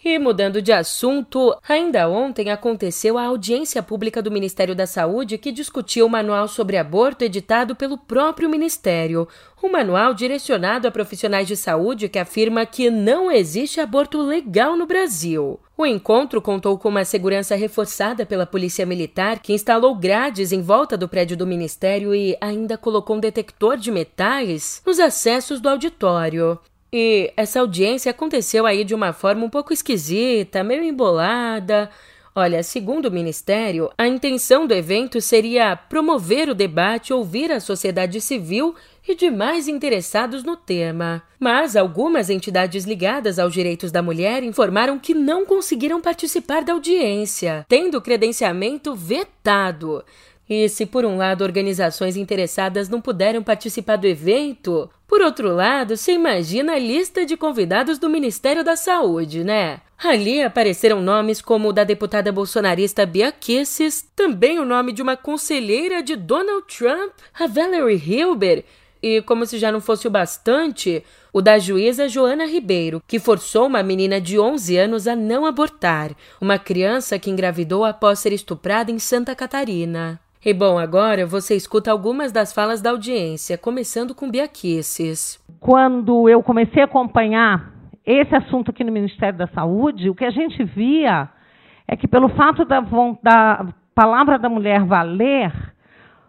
E 0.05 0.19
mudando 0.19 0.61
de 0.61 0.73
assunto, 0.73 1.57
ainda 1.69 2.09
ontem 2.09 2.51
aconteceu 2.51 3.17
a 3.17 3.27
audiência 3.27 3.81
pública 3.81 4.21
do 4.21 4.33
Ministério 4.33 4.75
da 4.75 4.85
Saúde 4.85 5.39
que 5.39 5.53
discutiu 5.53 6.07
o 6.07 6.11
manual 6.11 6.49
sobre 6.49 6.77
aborto 6.77 7.25
editado 7.25 7.77
pelo 7.77 7.97
próprio 7.97 8.51
Ministério. 8.51 9.29
Um 9.63 9.71
manual 9.71 10.13
direcionado 10.13 10.89
a 10.89 10.91
profissionais 10.91 11.47
de 11.47 11.57
saúde 11.57 12.09
que 12.09 12.19
afirma 12.19 12.67
que 12.67 12.91
não 12.91 13.31
existe 13.31 13.79
aborto 13.79 14.21
legal 14.21 14.77
no 14.77 14.87
Brasil. 14.87 15.61
O 15.79 15.87
encontro 15.87 16.43
contou 16.43 16.77
com 16.77 16.89
uma 16.89 17.05
segurança 17.05 17.55
reforçada 17.55 18.27
pela 18.27 18.45
Polícia 18.45 18.85
Militar, 18.85 19.39
que 19.39 19.53
instalou 19.53 19.95
grades 19.95 20.51
em 20.51 20.63
volta 20.63 20.97
do 20.97 21.09
prédio 21.09 21.37
do 21.37 21.47
Ministério 21.47 22.13
e 22.13 22.37
ainda 22.41 22.77
colocou 22.77 23.15
um 23.15 23.21
detector 23.21 23.77
de 23.77 23.93
metais 23.93 24.83
nos 24.85 24.99
acessos 24.99 25.61
do 25.61 25.69
auditório. 25.69 26.59
E 26.93 27.33
essa 27.39 27.61
audiência 27.61 28.11
aconteceu 28.11 28.67
aí 28.67 28.85
de 28.85 28.95
uma 28.95 29.15
forma 29.15 29.47
um 29.47 29.49
pouco 29.49 29.73
esquisita, 29.73 30.63
meio 30.63 30.83
embolada. 30.83 31.89
Olha, 32.35 32.63
segundo 32.63 33.07
o 33.07 33.11
Ministério, 33.11 33.91
a 33.97 34.07
intenção 34.07 34.67
do 34.67 34.75
evento 34.75 35.21
seria 35.21 35.75
promover 35.77 36.49
o 36.49 36.55
debate, 36.55 37.13
ouvir 37.13 37.51
a 37.51 37.61
sociedade 37.61 38.21
civil 38.21 38.75
e 39.07 39.15
demais 39.15 39.69
interessados 39.69 40.43
no 40.43 40.57
tema. 40.57 41.23
Mas 41.39 41.77
algumas 41.77 42.29
entidades 42.29 42.85
ligadas 42.85 43.39
aos 43.39 43.53
direitos 43.53 43.91
da 43.91 44.03
mulher 44.03 44.43
informaram 44.43 44.99
que 44.99 45.15
não 45.15 45.47
conseguiram 45.47 46.01
participar 46.01 46.63
da 46.63 46.73
audiência, 46.73 47.67
tendo 47.69 48.01
credenciamento 48.01 48.95
vetado. 48.95 50.05
E 50.49 50.69
se 50.69 50.85
por 50.85 51.05
um 51.05 51.17
lado 51.17 51.45
organizações 51.45 52.17
interessadas 52.17 52.89
não 52.89 53.01
puderam 53.01 53.43
participar 53.43 53.97
do 53.97 54.07
evento, 54.07 54.91
por 55.13 55.21
outro 55.21 55.55
lado, 55.55 55.95
se 55.95 56.11
imagina 56.11 56.73
a 56.73 56.79
lista 56.79 57.27
de 57.27 57.37
convidados 57.37 57.99
do 57.99 58.09
Ministério 58.09 58.65
da 58.65 58.77
Saúde, 58.77 59.45
né? 59.45 59.83
Ali 60.03 60.43
apareceram 60.43 61.03
nomes 61.03 61.43
como 61.43 61.69
o 61.69 61.73
da 61.73 61.85
deputada 61.85 62.33
bolsonarista 62.33 63.05
Bia 63.05 63.31
Kisses, 63.31 64.09
também 64.17 64.59
o 64.59 64.65
nome 64.65 64.91
de 64.91 65.03
uma 65.03 65.15
conselheira 65.15 66.03
de 66.03 66.17
Donald 66.17 66.65
Trump, 66.67 67.13
a 67.39 67.47
Valerie 67.47 68.03
Hilber, 68.03 68.65
e 69.03 69.21
como 69.21 69.45
se 69.45 69.59
já 69.59 69.71
não 69.71 69.83
fosse 69.83 70.09
o 70.09 70.11
bastante, 70.11 71.05
o 71.31 71.43
da 71.43 71.59
juíza 71.59 72.09
Joana 72.09 72.47
Ribeiro, 72.47 73.03
que 73.07 73.19
forçou 73.19 73.67
uma 73.67 73.83
menina 73.83 74.19
de 74.19 74.39
11 74.39 74.79
anos 74.79 75.07
a 75.07 75.15
não 75.15 75.45
abortar, 75.45 76.13
uma 76.41 76.59
criança 76.59 77.19
que 77.19 77.29
engravidou 77.29 77.85
após 77.85 78.19
ser 78.19 78.33
estuprada 78.33 78.91
em 78.91 78.99
Santa 78.99 79.35
Catarina. 79.35 80.19
E 80.45 80.53
bom, 80.53 80.77
agora 80.77 81.25
você 81.25 81.55
escuta 81.55 81.93
algumas 81.93 82.33
das 82.33 82.53
falas 82.53 82.83
da 82.83 82.91
audiência, 82.91 83.57
começando 83.57 84.13
com 84.13 84.29
Biaquices. 84.29 85.41
Quando 85.61 86.29
eu 86.29 86.43
comecei 86.43 86.83
a 86.83 86.87
acompanhar 86.87 87.71
esse 88.05 88.35
assunto 88.35 88.73
aqui 88.73 88.83
no 88.83 88.91
Ministério 88.91 89.39
da 89.39 89.47
Saúde, 89.47 90.11
o 90.11 90.17
que 90.17 90.25
a 90.25 90.33
gente 90.33 90.65
via 90.65 91.29
é 91.87 91.95
que 91.95 92.09
pelo 92.09 92.29
fato 92.31 92.65
da, 92.65 92.81
da 93.23 93.69
palavra 93.95 94.37
da 94.37 94.49
mulher 94.49 94.85
valer, 94.85 95.53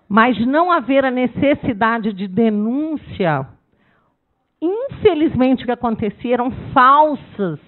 mas 0.08 0.40
não 0.46 0.72
haver 0.72 1.04
a 1.04 1.10
necessidade 1.10 2.14
de 2.14 2.28
denúncia, 2.28 3.48
infelizmente 4.62 5.64
o 5.64 5.66
que 5.66 5.72
acontecia 5.72 6.36
eram 6.36 6.52
falsas, 6.72 7.60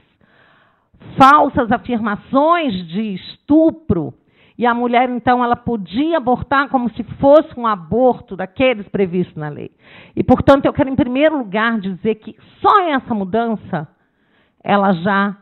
falsas 1.18 1.72
afirmações 1.72 2.88
de 2.88 3.16
estupro 3.16 4.14
e 4.58 4.66
a 4.66 4.74
mulher, 4.74 5.10
então, 5.10 5.44
ela 5.44 5.56
podia 5.56 6.18
abortar 6.18 6.70
como 6.70 6.90
se 6.92 7.04
fosse 7.20 7.60
um 7.60 7.68
aborto 7.68 8.36
daqueles 8.38 8.88
previstos 8.88 9.36
na 9.36 9.50
lei. 9.50 9.72
E, 10.16 10.24
portanto, 10.24 10.66
eu 10.66 10.74
quero, 10.74 10.90
em 10.90 10.96
primeiro 10.96 11.38
lugar, 11.38 11.80
dizer 11.80 12.16
que 12.16 12.38
só 12.62 12.90
essa 12.90 13.14
mudança 13.14 13.88
ela 14.64 14.94
já 14.94 15.38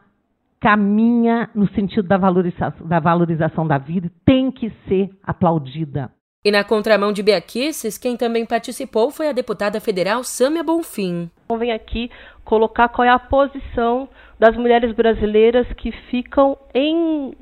caminha 0.60 1.50
no 1.54 1.68
sentido 1.74 2.08
da 2.08 2.18
valorização 2.18 2.88
da, 2.88 3.00
valorização 3.00 3.68
da 3.68 3.78
vida 3.78 4.08
e 4.08 4.26
tem 4.26 4.50
que 4.50 4.72
ser 4.88 5.10
aplaudida. 5.22 6.10
E 6.44 6.52
na 6.52 6.64
contramão 6.64 7.14
de 7.14 7.24
Beaquices, 7.24 7.98
quem 7.98 8.18
também 8.18 8.46
participou 8.46 9.12
foi 9.12 9.30
a 9.30 9.32
deputada 9.32 9.80
federal 9.80 10.24
Sâmia 10.24 10.64
Bonfim. 10.64 11.30
Vem 11.58 11.72
aqui 11.72 12.10
colocar 12.44 12.90
qual 12.90 13.06
é 13.06 13.10
a 13.10 13.20
posição 13.20 14.10
das 14.40 14.56
mulheres 14.58 14.94
brasileiras 14.94 15.68
que 15.74 15.92
ficam 16.10 16.58
em 16.74 17.34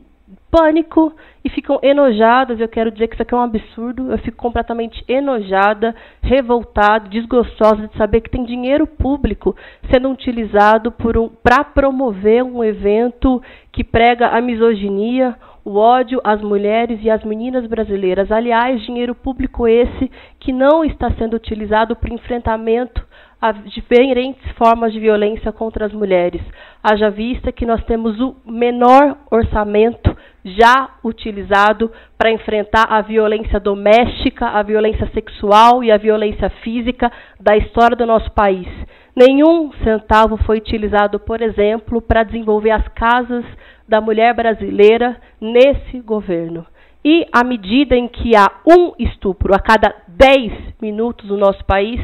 pânico 0.49 1.13
e 1.43 1.49
ficam 1.49 1.79
enojadas. 1.81 2.59
Eu 2.59 2.67
quero 2.67 2.91
dizer 2.91 3.07
que 3.07 3.15
isso 3.15 3.21
aqui 3.21 3.33
é 3.33 3.37
um 3.37 3.41
absurdo. 3.41 4.11
Eu 4.11 4.17
fico 4.19 4.37
completamente 4.37 5.03
enojada, 5.07 5.95
revoltada, 6.21 7.09
desgostosa 7.09 7.87
de 7.87 7.97
saber 7.97 8.21
que 8.21 8.29
tem 8.29 8.43
dinheiro 8.43 8.85
público 8.85 9.55
sendo 9.91 10.09
utilizado 10.09 10.91
para 10.91 11.19
um, 11.19 11.29
promover 11.73 12.43
um 12.43 12.63
evento 12.63 13.41
que 13.71 13.83
prega 13.83 14.27
a 14.27 14.41
misoginia, 14.41 15.35
o 15.63 15.77
ódio 15.77 16.19
às 16.23 16.41
mulheres 16.41 16.99
e 17.01 17.09
às 17.09 17.23
meninas 17.23 17.65
brasileiras. 17.67 18.31
Aliás, 18.31 18.81
dinheiro 18.81 19.15
público 19.15 19.67
esse 19.67 20.11
que 20.39 20.51
não 20.51 20.83
está 20.83 21.11
sendo 21.11 21.35
utilizado 21.35 21.95
para 21.95 22.13
enfrentamento 22.13 23.01
a 23.41 23.51
diferentes 23.51 24.51
formas 24.51 24.93
de 24.93 24.99
violência 24.99 25.51
contra 25.51 25.87
as 25.87 25.93
mulheres. 25.93 26.41
Haja 26.83 27.09
vista 27.09 27.51
que 27.51 27.65
nós 27.65 27.83
temos 27.85 28.19
o 28.19 28.35
menor 28.45 29.17
orçamento 29.31 30.10
já 30.43 30.89
utilizado 31.03 31.91
para 32.17 32.31
enfrentar 32.31 32.85
a 32.89 33.01
violência 33.01 33.59
doméstica, 33.59 34.47
a 34.47 34.63
violência 34.63 35.09
sexual 35.13 35.83
e 35.83 35.91
a 35.91 35.97
violência 35.97 36.49
física 36.63 37.11
da 37.39 37.55
história 37.57 37.95
do 37.95 38.05
nosso 38.05 38.31
país. 38.31 38.67
Nenhum 39.15 39.71
centavo 39.83 40.37
foi 40.37 40.57
utilizado, 40.57 41.19
por 41.19 41.41
exemplo, 41.41 42.01
para 42.01 42.23
desenvolver 42.23 42.71
as 42.71 42.87
casas 42.89 43.45
da 43.87 43.99
mulher 43.99 44.33
brasileira 44.33 45.17
nesse 45.39 45.99
governo. 45.99 46.65
E 47.03 47.25
à 47.31 47.43
medida 47.43 47.95
em 47.95 48.07
que 48.07 48.35
há 48.35 48.49
um 48.65 48.93
estupro 48.97 49.53
a 49.53 49.59
cada 49.59 49.93
10 50.07 50.75
minutos 50.81 51.27
no 51.27 51.35
nosso 51.35 51.65
país, 51.65 51.99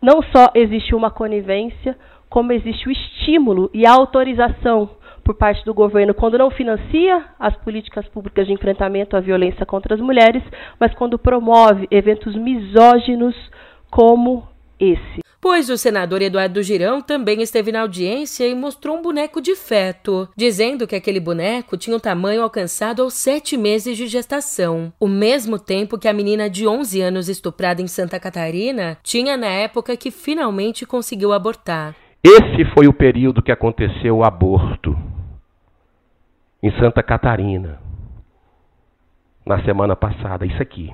não 0.00 0.22
só 0.22 0.50
existe 0.54 0.94
uma 0.94 1.10
conivência, 1.10 1.96
como 2.30 2.52
existe 2.52 2.88
o 2.88 2.92
estímulo 2.92 3.70
e 3.74 3.86
a 3.86 3.92
autorização 3.92 4.90
por 5.26 5.34
parte 5.34 5.64
do 5.64 5.74
governo 5.74 6.14
quando 6.14 6.38
não 6.38 6.50
financia 6.52 7.24
as 7.38 7.54
políticas 7.56 8.06
públicas 8.08 8.46
de 8.46 8.52
enfrentamento 8.52 9.16
à 9.16 9.20
violência 9.20 9.66
contra 9.66 9.96
as 9.96 10.00
mulheres, 10.00 10.42
mas 10.78 10.94
quando 10.94 11.18
promove 11.18 11.88
eventos 11.90 12.36
misóginos 12.36 13.34
como 13.90 14.46
esse. 14.78 15.20
Pois 15.40 15.68
o 15.68 15.76
senador 15.76 16.22
Eduardo 16.22 16.62
Girão 16.62 17.00
também 17.00 17.42
esteve 17.42 17.72
na 17.72 17.80
audiência 17.80 18.46
e 18.46 18.54
mostrou 18.54 18.96
um 18.96 19.02
boneco 19.02 19.40
de 19.40 19.54
feto, 19.56 20.28
dizendo 20.36 20.86
que 20.86 20.94
aquele 20.94 21.20
boneco 21.20 21.76
tinha 21.76 21.94
o 21.94 21.98
um 21.98 22.00
tamanho 22.00 22.42
alcançado 22.42 23.02
aos 23.02 23.14
sete 23.14 23.56
meses 23.56 23.96
de 23.96 24.06
gestação, 24.06 24.92
o 24.98 25.08
mesmo 25.08 25.58
tempo 25.58 25.98
que 25.98 26.08
a 26.08 26.12
menina 26.12 26.48
de 26.48 26.66
11 26.66 27.00
anos 27.00 27.28
estuprada 27.28 27.82
em 27.82 27.88
Santa 27.88 28.18
Catarina 28.20 28.96
tinha 29.02 29.36
na 29.36 29.48
época 29.48 29.96
que 29.96 30.10
finalmente 30.10 30.86
conseguiu 30.86 31.32
abortar. 31.32 31.94
Esse 32.24 32.64
foi 32.74 32.86
o 32.88 32.92
período 32.92 33.42
que 33.42 33.52
aconteceu 33.52 34.16
o 34.16 34.24
aborto 34.24 34.96
em 36.66 36.70
Santa 36.80 37.00
Catarina, 37.00 37.78
na 39.46 39.62
semana 39.62 39.94
passada. 39.94 40.44
Isso 40.44 40.60
aqui. 40.60 40.92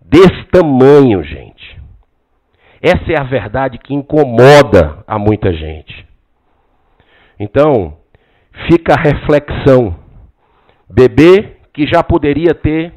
Desse 0.00 0.44
tamanho, 0.44 1.22
gente. 1.22 1.78
Essa 2.80 3.12
é 3.12 3.20
a 3.20 3.24
verdade 3.24 3.78
que 3.78 3.92
incomoda 3.92 5.04
a 5.06 5.18
muita 5.18 5.52
gente. 5.52 6.08
Então, 7.38 7.98
fica 8.66 8.94
a 8.94 9.02
reflexão. 9.02 9.94
Bebê 10.88 11.58
que 11.74 11.86
já 11.86 12.02
poderia 12.02 12.54
ter 12.54 12.94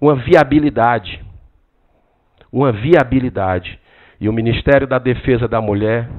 uma 0.00 0.16
viabilidade. 0.16 1.24
Uma 2.52 2.72
viabilidade. 2.72 3.78
E 4.20 4.28
o 4.28 4.32
Ministério 4.32 4.88
da 4.88 4.98
Defesa 4.98 5.46
da 5.46 5.60
Mulher 5.60 6.10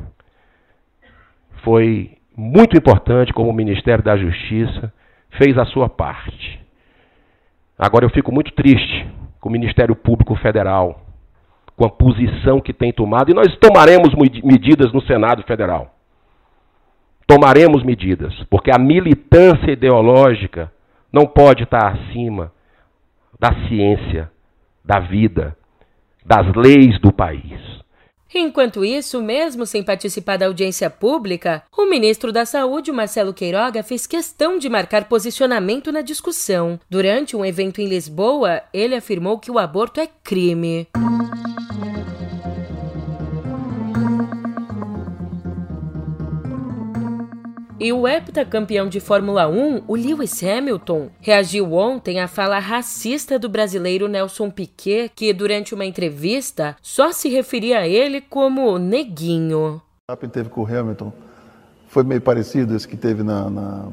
foi 1.62 2.18
muito 2.36 2.78
importante, 2.78 3.34
como 3.34 3.50
o 3.50 3.54
Ministério 3.54 4.04
da 4.04 4.18
Justiça, 4.18 4.92
fez 5.38 5.58
a 5.58 5.66
sua 5.66 5.90
parte. 5.90 6.60
Agora 7.78 8.06
eu 8.06 8.10
fico 8.10 8.32
muito 8.32 8.52
triste 8.54 9.08
com 9.40 9.50
o 9.50 9.52
Ministério 9.52 9.96
Público 9.96 10.36
Federal, 10.36 11.02
com 11.76 11.86
a 11.86 11.90
posição 11.90 12.62
que 12.62 12.74
tem 12.74 12.94
tomado, 12.94 13.32
e 13.32 13.34
nós 13.34 13.56
tomaremos 13.58 14.14
medidas 14.44 14.94
no 14.94 15.02
Senado 15.02 15.44
Federal. 15.44 15.94
Tomaremos 17.28 17.84
medidas, 17.84 18.34
porque 18.50 18.72
a 18.72 18.80
militância 18.80 19.72
ideológica 19.72 20.72
não 21.12 21.26
pode 21.26 21.64
estar 21.64 21.94
acima 21.94 22.52
da 23.40 23.54
ciência, 23.68 24.32
da 24.84 25.00
vida, 25.00 25.56
das 26.26 26.48
leis 26.56 27.00
do 27.00 27.12
país. 27.12 27.73
Enquanto 28.34 28.84
isso, 28.84 29.22
mesmo 29.22 29.66
sem 29.66 29.84
participar 29.84 30.38
da 30.38 30.48
audiência 30.48 30.90
pública, 30.90 31.64
o 31.78 31.86
ministro 31.86 32.32
da 32.32 32.46
Saúde, 32.46 32.92
Marcelo 32.92 33.34
Queiroga, 33.34 33.84
fez 33.84 34.08
questão 34.08 34.58
de 34.58 34.68
marcar 34.68 35.06
posicionamento 35.06 35.92
na 35.92 36.02
discussão. 36.02 36.80
Durante 36.90 37.36
um 37.36 37.46
evento 37.46 37.80
em 37.80 37.88
Lisboa, 37.88 38.64
ele 38.74 38.96
afirmou 38.96 39.38
que 39.38 39.52
o 39.52 39.60
aborto 39.60 40.00
é 40.00 40.08
crime. 40.24 40.88
E 47.84 47.92
o 47.92 48.08
heptacampeão 48.08 48.88
de 48.88 49.02
Fórmula 49.02 49.46
1, 49.46 49.84
o 49.90 49.96
Lewis 49.98 50.42
Hamilton, 50.42 51.10
reagiu 51.20 51.74
ontem 51.74 52.22
à 52.22 52.30
fala 52.30 52.58
racista 52.58 53.38
do 53.38 53.50
brasileiro 53.50 54.08
Nelson 54.08 54.50
Piquet, 54.50 55.12
que 55.14 55.34
durante 55.34 55.76
uma 55.76 55.84
entrevista 55.84 56.78
só 56.82 57.12
se 57.12 57.28
referia 57.28 57.80
a 57.80 57.88
ele 57.88 58.22
como 58.22 58.78
neguinho. 58.78 59.82
O 60.10 60.16
que 60.16 60.30
teve 60.30 60.48
com 60.48 60.62
o 60.62 60.66
Hamilton 60.66 61.12
foi 61.90 62.06
meio 62.06 62.22
parecido 62.22 62.74
esse 62.74 62.88
que 62.88 62.96
teve 62.96 63.22
na, 63.22 63.50
na 63.50 63.90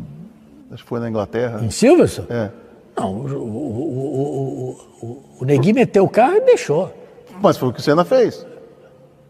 acho 0.70 0.84
que 0.84 0.88
foi 0.88 1.00
na 1.00 1.08
Inglaterra. 1.08 1.60
Em 1.60 1.70
Silverstone? 1.72 2.28
É. 2.30 2.48
Não, 2.96 3.12
o, 3.12 3.26
o, 3.26 4.76
o, 5.02 5.24
o, 5.40 5.44
Neguinho 5.44 5.74
meteu 5.74 6.04
o 6.04 6.08
carro 6.08 6.36
e 6.36 6.40
deixou. 6.42 6.94
Mas 7.42 7.56
foi 7.56 7.70
o 7.70 7.72
que 7.72 7.80
o 7.80 7.82
Senna 7.82 8.04
fez. 8.04 8.46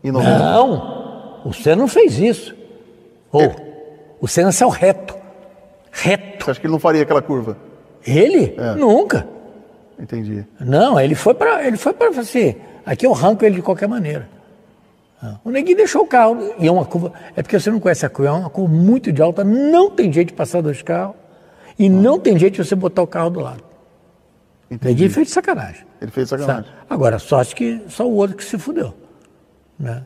Não, 0.05 1.41
o 1.47 1.53
Senna 1.55 1.77
não 1.77 1.89
fez 1.89 2.19
isso. 2.19 2.55
Ou, 3.33 3.70
o 4.21 4.29
Senna 4.29 4.53
saiu 4.53 4.69
reto. 4.69 5.17
Reto. 5.91 6.45
Você 6.45 6.51
acha 6.51 6.61
que 6.61 6.67
ele 6.67 6.73
não 6.73 6.81
faria 6.81 7.03
aquela 7.03 7.23
curva? 7.23 7.57
Ele? 8.07 8.55
É. 8.57 8.75
Nunca. 8.75 9.27
Entendi. 9.99 10.47
Não, 10.59 10.99
ele 10.99 11.15
foi 11.15 11.35
para 11.35 11.67
ele 11.67 11.77
foi 11.77 11.93
para 11.93 12.09
assim, 12.09 12.57
aqui 12.87 13.07
eu 13.07 13.13
arranco 13.13 13.45
ele 13.45 13.57
de 13.57 13.63
qualquer 13.63 13.89
maneira. 13.89 14.29
Ah, 15.23 15.37
o 15.45 15.51
neguinho 15.51 15.77
deixou 15.77 16.03
o 16.03 16.07
carro, 16.07 16.55
e 16.59 16.67
é 16.67 16.73
uma 16.73 16.87
curva, 16.87 17.13
é 17.37 17.43
porque 17.43 17.59
você 17.61 17.71
não 17.71 17.79
conhece 17.79 18.07
a 18.07 18.09
curva, 18.09 18.31
é 18.31 18.35
uma 18.35 18.49
curva 18.49 18.73
muito 18.73 19.13
de 19.13 19.21
alta, 19.21 19.45
não 19.45 19.91
tem 19.91 20.11
jeito 20.11 20.29
de 20.29 20.35
passar 20.35 20.63
dois 20.63 20.81
carros, 20.81 21.15
e 21.79 21.87
ah. 21.87 21.91
não 21.91 22.19
tem 22.19 22.39
jeito 22.39 22.55
de 22.55 22.65
você 22.65 22.75
botar 22.75 23.03
o 23.03 23.07
carro 23.07 23.29
do 23.29 23.41
lado. 23.41 23.63
Entendi. 24.71 24.87
O 24.87 24.89
neguinho 24.89 25.11
fez 25.11 25.27
de 25.27 25.35
sacanagem. 25.35 25.85
Ele 26.01 26.11
fez 26.11 26.27
de 26.27 26.31
sacanagem. 26.31 26.65
Sabe? 26.65 26.77
Agora, 26.89 27.19
sorte 27.19 27.55
que 27.55 27.83
só 27.89 28.09
o 28.09 28.15
outro 28.15 28.37
que 28.37 28.45
se 28.45 28.57
fudeu. 28.57 28.95
Né? 29.79 30.03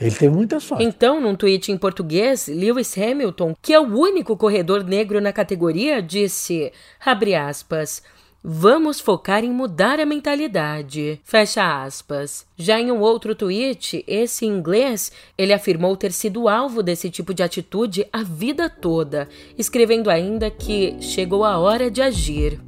Ele 0.00 0.10
teve 0.10 0.28
muita 0.28 0.60
sorte. 0.60 0.84
Então, 0.84 1.20
num 1.20 1.34
tweet 1.34 1.72
em 1.72 1.76
português, 1.76 2.46
Lewis 2.46 2.96
Hamilton, 2.96 3.54
que 3.60 3.72
é 3.72 3.80
o 3.80 3.98
único 3.98 4.36
corredor 4.36 4.84
negro 4.84 5.20
na 5.20 5.32
categoria, 5.32 6.00
disse, 6.00 6.72
abre 7.04 7.34
aspas, 7.34 8.02
Vamos 8.42 9.00
focar 9.00 9.42
em 9.42 9.50
mudar 9.50 9.98
a 9.98 10.06
mentalidade. 10.06 11.20
Fecha 11.24 11.82
aspas. 11.82 12.46
Já 12.56 12.80
em 12.80 12.92
um 12.92 13.00
outro 13.00 13.34
tweet, 13.34 14.04
esse 14.06 14.46
inglês, 14.46 15.10
ele 15.36 15.52
afirmou 15.52 15.96
ter 15.96 16.12
sido 16.12 16.48
alvo 16.48 16.80
desse 16.80 17.10
tipo 17.10 17.34
de 17.34 17.42
atitude 17.42 18.06
a 18.12 18.22
vida 18.22 18.70
toda, 18.70 19.28
escrevendo 19.58 20.08
ainda 20.08 20.50
que 20.52 20.96
chegou 21.00 21.44
a 21.44 21.58
hora 21.58 21.90
de 21.90 22.00
agir. 22.00 22.67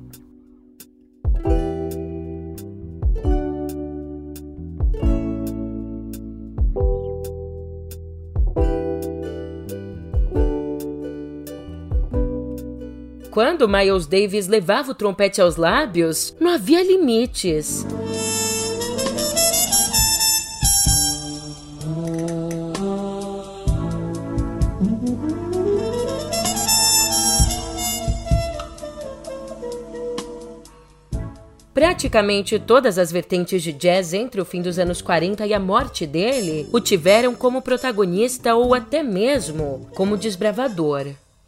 Quando 13.31 13.69
Miles 13.69 14.09
Davis 14.09 14.49
levava 14.49 14.91
o 14.91 14.95
trompete 14.95 15.41
aos 15.41 15.55
lábios, 15.55 16.35
não 16.41 16.51
havia 16.51 16.83
limites. 16.83 17.87
Praticamente 31.73 32.59
todas 32.59 32.99
as 32.99 33.13
vertentes 33.13 33.63
de 33.63 33.73
jazz 33.73 34.13
entre 34.13 34.41
o 34.41 34.45
fim 34.45 34.61
dos 34.61 34.77
anos 34.77 35.01
40 35.01 35.47
e 35.47 35.55
a 35.55 35.61
morte 35.61 36.05
dele 36.05 36.69
o 36.73 36.81
tiveram 36.81 37.33
como 37.37 37.63
protagonista 37.63 38.57
ou 38.57 38.75
até 38.75 39.05
mesmo 39.05 39.89
como 39.95 40.17
desbravador. 40.17 41.07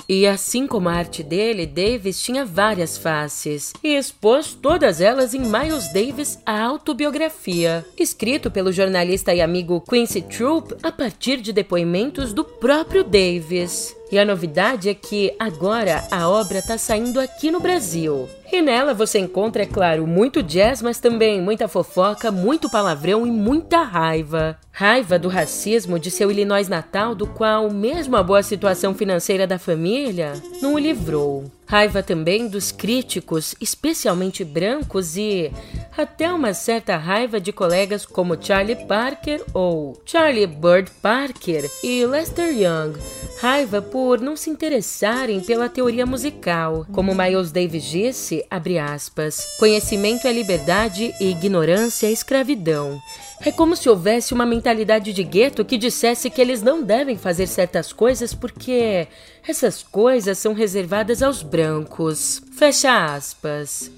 E 0.08 0.26
assim 0.26 0.66
como 0.66 0.88
a 0.88 0.94
arte 0.94 1.22
dele, 1.22 1.66
Davis 1.66 2.20
tinha 2.22 2.44
várias 2.44 2.96
faces 2.96 3.72
e 3.82 3.96
expôs 3.96 4.54
todas 4.54 5.00
elas 5.00 5.34
em 5.34 5.40
Miles 5.40 5.92
Davis, 5.92 6.38
a 6.44 6.60
autobiografia, 6.60 7.84
escrito 7.98 8.50
pelo 8.50 8.72
jornalista 8.72 9.34
e 9.34 9.40
amigo 9.40 9.80
Quincy 9.80 10.22
Troop 10.22 10.74
a 10.82 10.90
partir 10.90 11.40
de 11.40 11.52
depoimentos 11.52 12.32
do 12.32 12.44
próprio 12.44 13.04
Davis. 13.04 13.94
E 14.12 14.18
a 14.18 14.26
novidade 14.26 14.90
é 14.90 14.94
que 14.94 15.34
agora 15.38 16.06
a 16.10 16.28
obra 16.28 16.58
está 16.58 16.76
saindo 16.76 17.18
aqui 17.18 17.50
no 17.50 17.60
Brasil. 17.60 18.28
E 18.52 18.60
nela 18.60 18.92
você 18.92 19.18
encontra, 19.18 19.62
é 19.62 19.66
claro, 19.66 20.06
muito 20.06 20.42
jazz, 20.42 20.82
mas 20.82 21.00
também 21.00 21.40
muita 21.40 21.66
fofoca, 21.66 22.30
muito 22.30 22.68
palavrão 22.68 23.26
e 23.26 23.30
muita 23.30 23.82
raiva. 23.82 24.58
Raiva 24.70 25.18
do 25.18 25.30
racismo 25.30 25.98
de 25.98 26.10
seu 26.10 26.30
Illinois 26.30 26.68
natal, 26.68 27.14
do 27.14 27.26
qual, 27.26 27.70
mesmo 27.70 28.14
a 28.14 28.22
boa 28.22 28.42
situação 28.42 28.94
financeira 28.94 29.46
da 29.46 29.58
família, 29.58 30.34
não 30.60 30.74
o 30.74 30.78
livrou. 30.78 31.50
Raiva 31.72 32.02
também 32.02 32.48
dos 32.48 32.70
críticos, 32.70 33.54
especialmente 33.58 34.44
brancos, 34.44 35.16
e 35.16 35.50
até 35.96 36.30
uma 36.30 36.52
certa 36.52 36.98
raiva 36.98 37.40
de 37.40 37.50
colegas 37.50 38.04
como 38.04 38.36
Charlie 38.38 38.84
Parker 38.84 39.42
ou 39.54 39.98
Charlie 40.04 40.46
Bird 40.46 40.90
Parker 41.00 41.70
e 41.82 42.04
Lester 42.04 42.50
Young. 42.52 42.98
Raiva 43.40 43.80
por 43.80 44.20
não 44.20 44.36
se 44.36 44.50
interessarem 44.50 45.40
pela 45.40 45.66
teoria 45.66 46.04
musical. 46.04 46.86
Como 46.92 47.14
Miles 47.14 47.50
Davis 47.50 47.84
disse, 47.84 48.44
aspas, 48.50 49.56
conhecimento 49.58 50.26
é 50.26 50.32
liberdade 50.32 51.14
e 51.18 51.30
ignorância 51.30 52.06
é 52.06 52.12
escravidão. 52.12 53.00
É 53.44 53.50
como 53.50 53.74
se 53.74 53.88
houvesse 53.88 54.32
uma 54.32 54.46
mentalidade 54.46 55.12
de 55.12 55.24
gueto 55.24 55.64
que 55.64 55.76
dissesse 55.76 56.30
que 56.30 56.40
eles 56.40 56.62
não 56.62 56.80
devem 56.80 57.18
fazer 57.18 57.48
certas 57.48 57.92
coisas 57.92 58.32
porque 58.32 59.08
essas 59.46 59.82
coisas 59.82 60.38
são 60.38 60.52
reservadas 60.52 61.24
aos 61.24 61.42
brancos. 61.42 62.40
Fecha 62.52 63.14
aspas. 63.14 63.90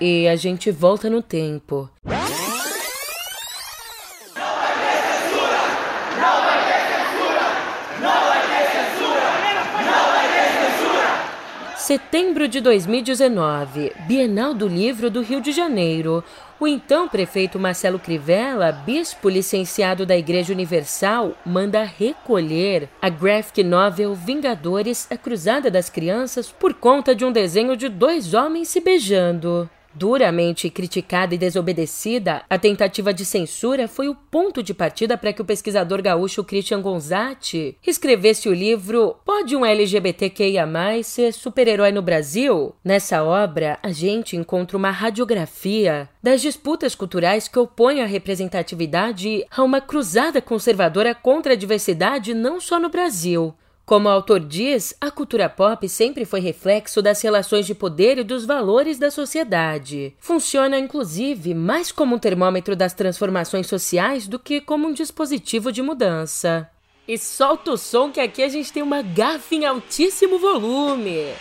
E 0.00 0.28
a 0.28 0.36
gente 0.36 0.70
volta 0.70 1.10
no 1.10 1.20
tempo. 1.20 1.90
Setembro 11.88 12.46
de 12.46 12.60
2019, 12.60 13.94
Bienal 14.06 14.52
do 14.52 14.68
Livro 14.68 15.08
do 15.08 15.22
Rio 15.22 15.40
de 15.40 15.52
Janeiro. 15.52 16.22
O 16.60 16.68
então 16.68 17.08
prefeito 17.08 17.58
Marcelo 17.58 17.98
Crivella, 17.98 18.70
bispo 18.70 19.26
licenciado 19.26 20.04
da 20.04 20.14
Igreja 20.14 20.52
Universal, 20.52 21.32
manda 21.46 21.82
recolher 21.82 22.90
a 23.00 23.08
graphic 23.08 23.64
novel 23.64 24.14
Vingadores, 24.14 25.10
a 25.10 25.16
Cruzada 25.16 25.70
das 25.70 25.88
Crianças, 25.88 26.52
por 26.52 26.74
conta 26.74 27.14
de 27.14 27.24
um 27.24 27.32
desenho 27.32 27.74
de 27.74 27.88
dois 27.88 28.34
homens 28.34 28.68
se 28.68 28.82
beijando. 28.82 29.66
Duramente 29.94 30.70
criticada 30.70 31.34
e 31.34 31.38
desobedecida, 31.38 32.42
a 32.48 32.58
tentativa 32.58 33.12
de 33.12 33.24
censura 33.24 33.88
foi 33.88 34.08
o 34.08 34.14
ponto 34.14 34.62
de 34.62 34.74
partida 34.74 35.16
para 35.16 35.32
que 35.32 35.42
o 35.42 35.44
pesquisador 35.44 36.02
gaúcho 36.02 36.44
Christian 36.44 36.80
Gonzatti 36.80 37.76
escrevesse 37.86 38.48
o 38.48 38.54
livro 38.54 39.16
Pode 39.24 39.56
um 39.56 39.64
LGBTQIA 39.64 40.68
ser 41.02 41.32
super-herói 41.32 41.90
no 41.90 42.02
Brasil? 42.02 42.74
Nessa 42.84 43.22
obra, 43.22 43.78
a 43.82 43.90
gente 43.90 44.36
encontra 44.36 44.76
uma 44.76 44.90
radiografia 44.90 46.08
das 46.22 46.40
disputas 46.40 46.94
culturais 46.94 47.48
que 47.48 47.58
opõem 47.58 48.02
a 48.02 48.06
representatividade 48.06 49.44
a 49.50 49.62
uma 49.62 49.80
cruzada 49.80 50.40
conservadora 50.40 51.14
contra 51.14 51.54
a 51.54 51.56
diversidade 51.56 52.34
não 52.34 52.60
só 52.60 52.78
no 52.78 52.88
Brasil, 52.90 53.54
como 53.88 54.06
o 54.06 54.12
autor 54.12 54.40
diz, 54.40 54.94
a 55.00 55.10
cultura 55.10 55.48
pop 55.48 55.88
sempre 55.88 56.26
foi 56.26 56.40
reflexo 56.40 57.00
das 57.00 57.22
relações 57.22 57.64
de 57.64 57.74
poder 57.74 58.18
e 58.18 58.22
dos 58.22 58.44
valores 58.44 58.98
da 58.98 59.10
sociedade. 59.10 60.14
Funciona, 60.20 60.78
inclusive, 60.78 61.54
mais 61.54 61.90
como 61.90 62.14
um 62.14 62.18
termômetro 62.18 62.76
das 62.76 62.92
transformações 62.92 63.66
sociais 63.66 64.28
do 64.28 64.38
que 64.38 64.60
como 64.60 64.86
um 64.86 64.92
dispositivo 64.92 65.72
de 65.72 65.80
mudança. 65.80 66.68
E 67.08 67.16
solta 67.16 67.70
o 67.70 67.78
som 67.78 68.10
que 68.12 68.20
aqui 68.20 68.42
a 68.42 68.48
gente 68.50 68.70
tem 68.70 68.82
uma 68.82 69.00
gafa 69.00 69.54
em 69.54 69.64
altíssimo 69.64 70.38
volume. 70.38 71.32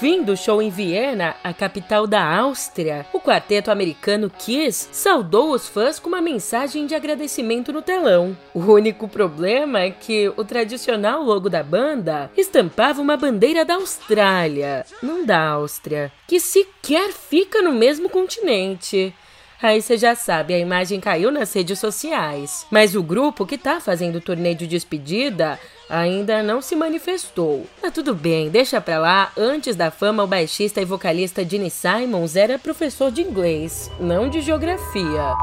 Fim 0.00 0.22
do 0.22 0.34
show 0.34 0.62
em 0.62 0.70
Viena, 0.70 1.36
a 1.44 1.52
capital 1.52 2.06
da 2.06 2.24
Áustria, 2.24 3.04
o 3.12 3.20
quarteto 3.20 3.70
americano 3.70 4.30
Kiss 4.30 4.88
saudou 4.92 5.52
os 5.52 5.68
fãs 5.68 5.98
com 5.98 6.08
uma 6.08 6.22
mensagem 6.22 6.86
de 6.86 6.94
agradecimento 6.94 7.70
no 7.70 7.82
telão. 7.82 8.34
O 8.54 8.60
único 8.60 9.06
problema 9.06 9.80
é 9.80 9.90
que 9.90 10.32
o 10.38 10.42
tradicional 10.42 11.22
logo 11.22 11.50
da 11.50 11.62
banda 11.62 12.30
estampava 12.34 13.02
uma 13.02 13.14
bandeira 13.14 13.62
da 13.62 13.74
Austrália, 13.74 14.86
não 15.02 15.22
da 15.22 15.38
Áustria, 15.50 16.10
que 16.26 16.40
sequer 16.40 17.12
fica 17.12 17.60
no 17.60 17.72
mesmo 17.72 18.08
continente. 18.08 19.14
Aí 19.62 19.82
você 19.82 19.98
já 19.98 20.14
sabe, 20.14 20.54
a 20.54 20.58
imagem 20.58 21.00
caiu 21.00 21.30
nas 21.30 21.52
redes 21.52 21.78
sociais. 21.78 22.66
Mas 22.70 22.94
o 22.94 23.02
grupo 23.02 23.44
que 23.44 23.58
tá 23.58 23.78
fazendo 23.80 24.16
o 24.16 24.20
torneio 24.20 24.54
de 24.54 24.66
despedida 24.66 25.58
ainda 25.88 26.42
não 26.42 26.62
se 26.62 26.74
manifestou. 26.74 27.66
Mas 27.82 27.92
tudo 27.92 28.14
bem, 28.14 28.48
deixa 28.48 28.80
pra 28.80 28.98
lá. 28.98 29.32
Antes 29.36 29.76
da 29.76 29.90
fama, 29.90 30.22
o 30.22 30.26
baixista 30.26 30.80
e 30.80 30.84
vocalista 30.84 31.44
Gene 31.44 31.70
Simons 31.70 32.36
era 32.36 32.58
professor 32.58 33.10
de 33.10 33.20
inglês, 33.20 33.90
não 34.00 34.30
de 34.30 34.40
geografia. 34.40 35.34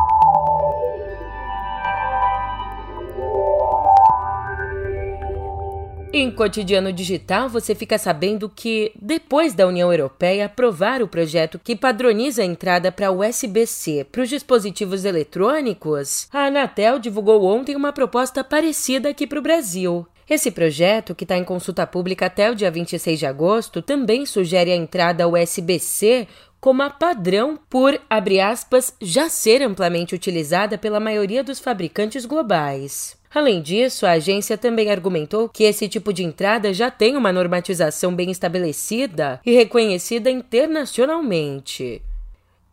Em 6.13 6.31
Cotidiano 6.31 6.93
Digital, 6.93 7.49
você 7.49 7.75
fica 7.75 7.97
sabendo 7.97 8.49
que, 8.49 8.93
depois 8.99 9.53
da 9.53 9.67
União 9.67 9.91
Europeia 9.91 10.45
aprovar 10.45 11.03
o 11.03 11.07
projeto 11.07 11.59
que 11.59 11.75
padroniza 11.75 12.41
a 12.41 12.45
entrada 12.45 12.91
para 12.91 13.11
USB-C 13.11 14.05
para 14.09 14.21
os 14.21 14.29
dispositivos 14.29 15.03
eletrônicos, 15.03 16.29
a 16.31 16.45
Anatel 16.45 16.97
divulgou 16.97 17.43
ontem 17.43 17.75
uma 17.75 17.91
proposta 17.91 18.41
parecida 18.41 19.09
aqui 19.09 19.27
para 19.27 19.39
o 19.39 19.41
Brasil. 19.41 20.07
Esse 20.29 20.49
projeto, 20.49 21.13
que 21.13 21.25
está 21.25 21.37
em 21.37 21.43
consulta 21.43 21.85
pública 21.85 22.25
até 22.25 22.49
o 22.49 22.55
dia 22.55 22.71
26 22.71 23.19
de 23.19 23.25
agosto, 23.25 23.81
também 23.81 24.25
sugere 24.25 24.71
a 24.71 24.75
entrada 24.75 25.27
USB-C 25.27 26.27
como 26.59 26.81
a 26.83 26.89
padrão 26.89 27.59
por, 27.69 27.99
abre 28.09 28.39
aspas, 28.39 28.93
já 29.01 29.29
ser 29.29 29.61
amplamente 29.61 30.15
utilizada 30.15 30.77
pela 30.77 30.99
maioria 30.99 31.43
dos 31.43 31.59
fabricantes 31.59 32.25
globais. 32.25 33.16
Além 33.33 33.61
disso, 33.61 34.05
a 34.05 34.11
agência 34.11 34.57
também 34.57 34.89
argumentou 34.89 35.49
que 35.49 35.63
esse 35.63 35.87
tipo 35.87 36.13
de 36.13 36.23
entrada 36.23 36.73
já 36.73 36.89
tem 36.89 37.17
uma 37.17 37.33
normatização 37.33 38.15
bem 38.15 38.31
estabelecida 38.31 39.41
e 39.45 39.53
reconhecida 39.53 40.29
internacionalmente. 40.29 42.01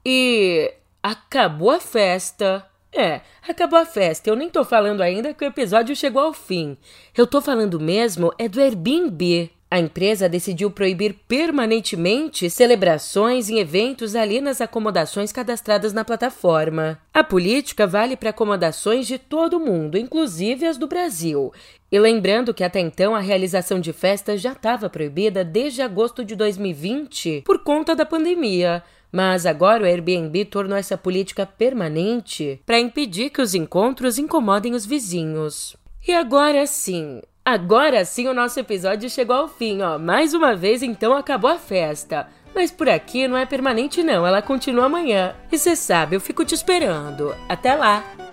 E 0.05 0.73
acabou 1.03 1.71
a 1.71 1.81
festa. 1.81 2.65
É, 2.93 3.21
acabou 3.47 3.79
a 3.79 3.85
festa. 3.87 4.31
Eu 4.31 4.37
nem 4.37 4.49
tô 4.49 4.65
falando 4.65 5.03
ainda 5.03 5.35
que 5.35 5.45
o 5.45 5.49
episódio 5.49 5.97
chegou 5.97 6.23
ao 6.23 6.33
fim. 6.33 6.77
Eu 7.17 7.27
tô 7.27 7.41
falando 7.41 7.81
mesmo 7.81 8.33
é 8.39 8.49
do 8.49 8.61
Airbnb. 8.61 9.51
A 9.71 9.79
empresa 9.81 10.29
decidiu 10.29 10.71
proibir 10.71 11.15
permanentemente 11.27 12.49
celebrações 12.49 13.49
e 13.49 13.59
eventos 13.59 14.15
ali 14.15 14.41
nas 14.41 14.61
acomodações 14.61 15.33
cadastradas 15.33 15.93
na 15.93 16.05
plataforma. 16.05 16.99
A 17.13 17.25
política 17.25 17.87
vale 17.87 18.17
para 18.17 18.31
acomodações 18.31 19.07
de 19.07 19.19
todo 19.19 19.55
o 19.57 19.61
mundo, 19.61 19.99
inclusive 19.99 20.65
as 20.65 20.77
do 20.77 20.87
Brasil. 20.87 21.53
E 21.91 21.99
lembrando 21.99 22.55
que 22.55 22.63
até 22.63 22.79
então 22.79 23.15
a 23.15 23.21
realização 23.21 23.81
de 23.81 23.93
festas 23.93 24.41
já 24.41 24.53
estava 24.53 24.89
proibida 24.89 25.45
desde 25.45 25.83
agosto 25.83 26.25
de 26.25 26.37
2020 26.37 27.43
por 27.45 27.65
conta 27.65 27.97
da 27.97 28.07
pandemia. 28.07 28.83
Mas 29.11 29.47
agora 29.47 29.85
o 29.85 29.87
Airbnb 29.87 30.45
tornou 30.47 30.77
essa 30.77 30.99
política 30.99 31.47
permanente 31.47 32.61
para 32.67 32.81
impedir 32.81 33.31
que 33.31 33.41
os 33.41 33.55
encontros 33.55 34.19
incomodem 34.19 34.75
os 34.75 34.85
vizinhos. 34.85 35.77
E 36.07 36.13
agora 36.13 36.67
sim, 36.67 37.23
Agora 37.47 38.07
sim 38.07 38.27
o 38.27 38.33
nosso 38.33 38.59
episódio 38.59 39.11
chegou 39.11 39.37
ao 39.37 39.49
fim, 39.49 39.83
ó. 39.83 39.99
Mais 39.99 40.33
uma 40.33 40.57
vez 40.57 40.83
então 40.83 41.15
acabou 41.15 41.51
a 41.51 41.59
festa. 41.59 42.27
Mas 42.55 42.71
por 42.71 42.89
aqui 42.89 43.29
não 43.29 43.37
é 43.37 43.45
permanente 43.45 44.03
não, 44.03 44.27
ela 44.27 44.41
continua 44.41 44.87
amanhã. 44.87 45.37
E 45.53 45.59
você 45.59 45.77
sabe, 45.77 46.17
eu 46.17 46.21
fico 46.21 46.43
te 46.43 46.55
esperando. 46.55 47.35
Até 47.47 47.75
lá! 47.75 48.24